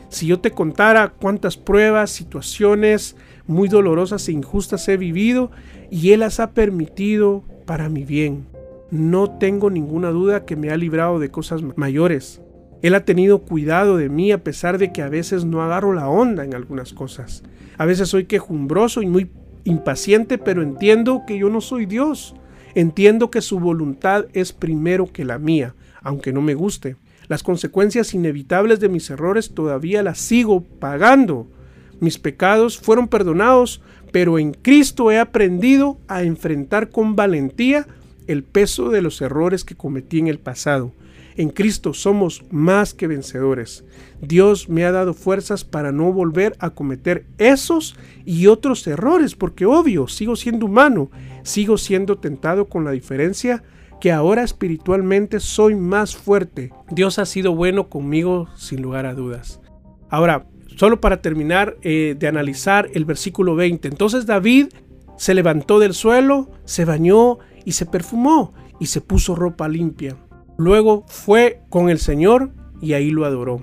Si 0.09 0.29
yo 0.29 0.39
te 0.39 0.53
contara 0.53 1.09
cuántas 1.09 1.57
pruebas, 1.57 2.11
situaciones 2.11 3.17
muy 3.49 3.69
dolorosas 3.69 4.29
e 4.29 4.33
injustas 4.33 4.87
he 4.89 4.97
vivido 4.97 5.51
y 5.91 6.13
Él 6.13 6.21
las 6.21 6.39
ha 6.39 6.53
permitido 6.53 7.43
para 7.67 7.89
mi 7.89 8.05
bien, 8.05 8.47
no 8.93 9.31
tengo 9.39 9.69
ninguna 9.69 10.11
duda 10.11 10.45
que 10.45 10.55
me 10.55 10.71
ha 10.71 10.77
librado 10.77 11.19
de 11.19 11.33
cosas 11.33 11.61
mayores. 11.75 12.41
Él 12.85 12.95
ha 12.95 13.07
tenido 13.07 13.39
cuidado 13.39 13.97
de 13.97 14.11
mí 14.11 14.31
a 14.31 14.45
pesar 14.45 14.77
de 14.77 14.93
que 14.93 15.01
a 15.01 15.09
veces 15.09 15.47
no 15.47 15.63
agarro 15.63 15.95
la 15.95 16.07
onda 16.07 16.45
en 16.45 16.53
algunas 16.53 16.93
cosas. 16.93 17.43
A 17.79 17.87
veces 17.87 18.11
soy 18.11 18.27
quejumbroso 18.27 19.01
y 19.01 19.07
muy 19.07 19.31
impaciente, 19.65 20.37
pero 20.37 20.61
entiendo 20.63 21.23
que 21.27 21.39
yo 21.39 21.49
no 21.49 21.63
soy 21.63 21.87
Dios. 21.87 22.35
Entiendo 22.75 23.31
que 23.31 23.41
su 23.41 23.59
voluntad 23.59 24.27
es 24.35 24.53
primero 24.53 25.11
que 25.11 25.25
la 25.25 25.39
mía, 25.39 25.75
aunque 26.03 26.35
no 26.35 26.43
me 26.43 26.53
guste. 26.53 26.97
Las 27.27 27.43
consecuencias 27.43 28.13
inevitables 28.13 28.81
de 28.81 28.91
mis 28.91 29.09
errores 29.09 29.55
todavía 29.55 30.03
las 30.03 30.19
sigo 30.19 30.63
pagando. 30.63 31.47
Mis 32.01 32.19
pecados 32.19 32.77
fueron 32.77 33.09
perdonados, 33.09 33.81
pero 34.13 34.39
en 34.39 34.53
Cristo 34.53 35.11
he 35.11 35.19
aprendido 35.19 35.97
a 36.07 36.23
enfrentar 36.23 36.91
con 36.91 37.17
valentía 37.17 37.87
el 38.27 38.45
peso 38.45 38.91
de 38.91 39.01
los 39.01 39.23
errores 39.23 39.65
que 39.65 39.75
cometí 39.75 40.19
en 40.19 40.27
el 40.27 40.39
pasado. 40.39 40.93
En 41.37 41.49
Cristo 41.49 41.95
somos 41.95 42.45
más 42.51 42.95
que 42.95 43.07
vencedores. 43.07 43.85
Dios 44.21 44.69
me 44.69 44.85
ha 44.85 44.93
dado 44.93 45.15
fuerzas 45.15 45.65
para 45.65 45.93
no 45.93 46.13
volver 46.13 46.55
a 46.59 46.71
cometer 46.71 47.27
esos 47.39 47.97
y 48.25 48.47
otros 48.47 48.87
errores, 48.87 49.35
porque 49.35 49.67
obvio, 49.67 50.07
sigo 50.09 50.37
siendo 50.37 50.67
humano, 50.67 51.11
sigo 51.43 51.77
siendo 51.79 52.19
tentado 52.19 52.67
con 52.67 52.85
la 52.85 52.93
diferencia 52.93 53.63
que 54.01 54.13
ahora 54.13 54.43
espiritualmente 54.43 55.41
soy 55.41 55.75
más 55.75 56.17
fuerte. 56.17 56.73
Dios 56.91 57.19
ha 57.19 57.27
sido 57.27 57.55
bueno 57.55 57.89
conmigo 57.89 58.49
sin 58.57 58.83
lugar 58.83 59.07
a 59.07 59.15
dudas. 59.15 59.61
Ahora, 60.11 60.47
solo 60.77 61.01
para 61.01 61.23
terminar 61.23 61.77
eh, 61.83 62.15
de 62.19 62.29
analizar 62.29 62.89
el 62.95 63.05
versículo 63.05 63.57
20. 63.57 63.89
Entonces 63.89 64.27
David 64.27 64.69
se 65.17 65.35
levantó 65.35 65.79
del 65.79 65.95
suelo, 65.95 66.51
se 66.65 66.85
bañó 66.85 67.39
y 67.65 67.73
se 67.73 67.87
perfumó 67.87 68.53
y 68.81 68.87
se 68.87 69.01
puso 69.01 69.35
ropa 69.35 69.69
limpia. 69.69 70.17
Luego 70.57 71.05
fue 71.09 71.61
con 71.69 71.91
el 71.91 71.99
Señor 71.99 72.53
y 72.81 72.93
ahí 72.93 73.11
lo 73.11 73.25
adoró. 73.25 73.61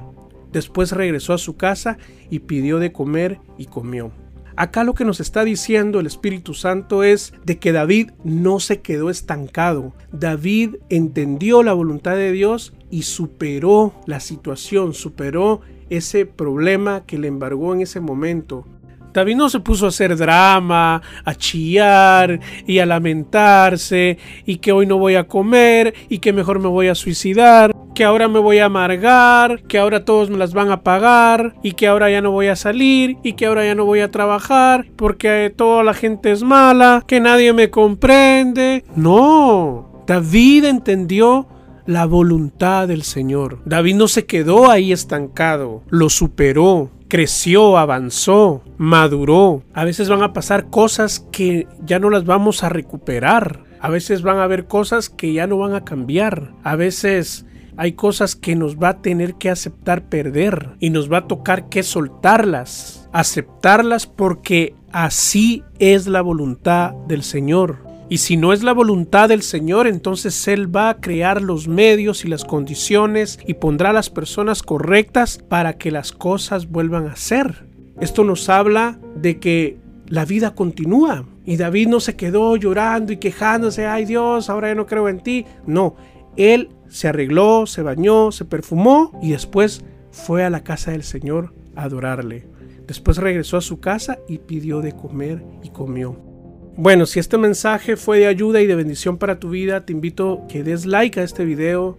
Después 0.52 0.92
regresó 0.92 1.34
a 1.34 1.38
su 1.38 1.56
casa 1.56 1.98
y 2.30 2.40
pidió 2.40 2.80
de 2.80 2.92
comer 2.92 3.40
y 3.58 3.66
comió. 3.66 4.12
Acá 4.58 4.84
lo 4.84 4.94
que 4.94 5.06
nos 5.06 5.20
está 5.22 5.44
diciendo 5.46 6.00
el 6.00 6.08
Espíritu 6.08 6.54
Santo 6.54 7.04
es 7.04 7.34
de 7.46 7.58
que 7.58 7.72
David 7.72 8.12
no 8.24 8.60
se 8.60 8.82
quedó 8.82 9.10
estancado. 9.10 9.94
David 10.12 10.76
entendió 10.90 11.64
la 11.64 11.74
voluntad 11.74 12.16
de 12.16 12.32
Dios 12.32 12.74
y 12.90 13.04
superó 13.04 13.94
la 14.06 14.20
situación, 14.20 14.94
superó 14.94 15.62
ese 15.90 16.26
problema 16.26 17.06
que 17.06 17.18
le 17.18 17.28
embargó 17.28 17.74
en 17.74 17.82
ese 17.82 18.02
momento. 18.02 18.68
David 19.14 19.36
no 19.36 19.50
se 19.50 19.60
puso 19.60 19.86
a 19.86 19.90
hacer 19.90 20.16
drama, 20.16 21.02
a 21.26 21.36
chillar 21.36 22.40
y 22.66 22.80
a 22.80 22.86
lamentarse 22.86 24.18
y 24.46 24.58
que 24.58 24.72
hoy 24.72 24.86
no 24.86 24.98
voy 24.98 25.16
a 25.16 25.28
comer 25.28 25.94
y 26.10 26.20
que 26.20 26.34
mejor 26.34 26.60
me 26.60 26.68
voy 26.68 26.88
a 26.88 26.96
suicidar, 26.96 27.76
que 27.94 28.06
ahora 28.06 28.28
me 28.28 28.40
voy 28.40 28.60
a 28.60 28.66
amargar, 28.66 29.64
que 29.64 29.78
ahora 29.78 30.06
todos 30.06 30.30
me 30.30 30.38
las 30.38 30.54
van 30.54 30.72
a 30.72 30.82
pagar 30.82 31.56
y 31.62 31.74
que 31.74 31.88
ahora 31.88 32.10
ya 32.10 32.22
no 32.22 32.32
voy 32.32 32.48
a 32.48 32.56
salir 32.56 33.18
y 33.24 33.34
que 33.34 33.46
ahora 33.46 33.66
ya 33.66 33.76
no 33.76 33.86
voy 33.86 34.00
a 34.00 34.12
trabajar 34.12 34.86
porque 34.96 35.54
toda 35.56 35.84
la 35.84 35.94
gente 35.94 36.32
es 36.32 36.44
mala, 36.44 37.04
que 37.06 37.20
nadie 37.20 37.54
me 37.54 37.70
comprende. 37.70 38.84
No, 38.96 40.04
David 40.08 40.66
entendió 40.66 41.48
la 41.92 42.06
voluntad 42.06 42.88
del 42.88 43.04
Señor. 43.04 43.60
David 43.66 43.96
no 43.96 44.08
se 44.08 44.26
quedó 44.26 44.70
ahí 44.70 44.92
estancado, 44.92 45.84
lo 45.90 46.10
superó 46.10 46.90
creció, 47.12 47.78
avanzó, 47.78 48.64
maduró. 48.78 49.64
A 49.74 49.84
veces 49.84 50.08
van 50.08 50.24
a 50.24 50.32
pasar 50.32 50.70
cosas 50.70 51.28
que 51.30 51.68
ya 51.84 52.00
no 52.00 52.10
las 52.10 52.24
vamos 52.24 52.64
a 52.64 52.70
recuperar. 52.70 53.66
A 53.82 53.90
veces 53.90 54.22
van 54.22 54.38
a 54.38 54.46
haber 54.46 54.66
cosas 54.66 55.10
que 55.10 55.34
ya 55.34 55.46
no 55.46 55.58
van 55.58 55.76
a 55.76 55.84
cambiar. 55.84 56.54
A 56.64 56.78
veces 56.78 57.46
hay 57.76 57.94
cosas 57.94 58.38
que 58.38 58.56
nos 58.56 58.78
va 58.78 58.90
a 58.90 59.02
tener 59.02 59.36
que 59.36 59.50
aceptar 59.50 60.08
perder 60.08 60.70
y 60.80 60.90
nos 60.90 61.12
va 61.12 61.18
a 61.18 61.28
tocar 61.28 61.68
que 61.68 61.84
soltarlas, 61.84 63.10
aceptarlas 63.12 64.08
porque 64.08 64.76
así 64.94 65.64
es 65.80 66.08
la 66.08 66.22
voluntad 66.22 66.94
del 67.10 67.24
Señor. 67.24 67.91
Y 68.12 68.18
si 68.18 68.36
no 68.36 68.52
es 68.52 68.62
la 68.62 68.74
voluntad 68.74 69.30
del 69.30 69.42
Señor, 69.42 69.88
entonces 69.88 70.46
Él 70.50 70.76
va 70.76 70.90
a 70.90 71.00
crear 71.00 71.42
los 71.42 71.70
medios 71.70 72.26
y 72.26 72.28
las 72.28 72.44
condiciones 72.44 73.40
y 73.48 73.54
pondrá 73.54 73.94
las 73.94 74.10
personas 74.10 74.64
correctas 74.64 75.38
para 75.38 75.78
que 75.78 75.92
las 75.92 76.12
cosas 76.12 76.70
vuelvan 76.70 77.08
a 77.08 77.16
ser. 77.16 77.70
Esto 78.02 78.26
nos 78.26 78.50
habla 78.50 79.00
de 79.16 79.40
que 79.40 79.78
la 80.08 80.26
vida 80.26 80.54
continúa. 80.56 81.26
Y 81.46 81.56
David 81.56 81.88
no 81.88 82.02
se 82.02 82.18
quedó 82.18 82.58
llorando 82.58 83.14
y 83.14 83.18
quejándose, 83.18 83.88
ay 83.88 84.04
Dios, 84.04 84.50
ahora 84.50 84.68
ya 84.68 84.76
no 84.76 84.88
creo 84.88 85.08
en 85.08 85.22
ti. 85.22 85.46
No, 85.66 85.96
él 86.36 86.68
se 86.90 87.08
arregló, 87.08 87.66
se 87.66 87.82
bañó, 87.82 88.34
se 88.34 88.44
perfumó 88.44 89.18
y 89.22 89.32
después 89.32 89.86
fue 90.12 90.44
a 90.44 90.50
la 90.50 90.66
casa 90.66 90.92
del 90.92 91.04
Señor 91.04 91.54
a 91.78 91.84
adorarle. 91.84 92.46
Después 92.86 93.16
regresó 93.16 93.56
a 93.56 93.62
su 93.62 93.80
casa 93.80 94.20
y 94.28 94.40
pidió 94.40 94.82
de 94.82 94.92
comer 94.92 95.46
y 95.64 95.70
comió. 95.70 96.31
Bueno, 96.78 97.06
si 97.06 97.20
este 97.20 97.38
mensaje 97.38 97.98
fue 97.98 98.20
de 98.20 98.28
ayuda 98.28 98.62
y 98.62 98.68
de 98.68 98.76
bendición 98.76 99.18
para 99.18 99.40
tu 99.40 99.50
vida, 99.50 99.86
te 99.86 99.92
invito 99.92 100.44
a 100.44 100.48
que 100.48 100.64
des 100.64 100.86
like 100.86 101.20
a 101.20 101.24
este 101.24 101.44
video, 101.44 101.98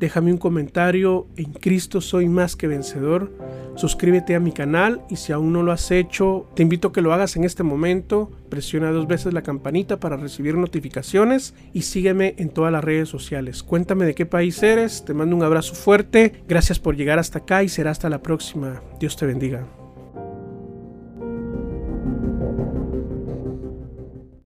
déjame 0.00 0.32
un 0.32 0.38
comentario, 0.38 1.26
en 1.36 1.52
Cristo 1.52 2.00
soy 2.00 2.28
más 2.28 2.56
que 2.56 2.66
vencedor. 2.66 3.30
suscríbete 3.76 4.34
a 4.34 4.40
mi 4.40 4.52
canal 4.52 5.02
y 5.10 5.16
si 5.16 5.32
aún 5.32 5.52
no 5.52 5.62
lo 5.62 5.72
has 5.72 5.90
hecho, 5.90 6.48
te 6.54 6.62
invito 6.62 6.88
a 6.88 6.92
que 6.92 7.02
lo 7.02 7.12
hagas 7.12 7.36
en 7.36 7.44
este 7.44 7.64
momento. 7.64 8.30
Presiona 8.48 8.92
dos 8.92 9.06
veces 9.06 9.34
la 9.34 9.42
campanita 9.42 10.00
para 10.00 10.16
recibir 10.16 10.56
notificaciones 10.56 11.54
y 11.72 11.82
sígueme 11.82 12.34
en 12.38 12.50
todas 12.50 12.72
las 12.72 12.84
redes 12.84 13.08
sociales. 13.08 13.62
Cuéntame 13.62 14.06
de 14.06 14.14
qué 14.14 14.26
país 14.26 14.62
eres, 14.62 15.04
te 15.04 15.12
mando 15.12 15.36
un 15.36 15.42
abrazo 15.42 15.74
fuerte, 15.74 16.32
gracias 16.48 16.78
por 16.78 16.96
llegar 16.96 17.18
hasta 17.18 17.40
acá 17.40 17.62
y 17.62 17.68
será 17.68 17.90
hasta 17.90 18.08
la 18.08 18.22
próxima. 18.22 18.80
Dios 19.00 19.16
te 19.16 19.26
bendiga. 19.26 19.83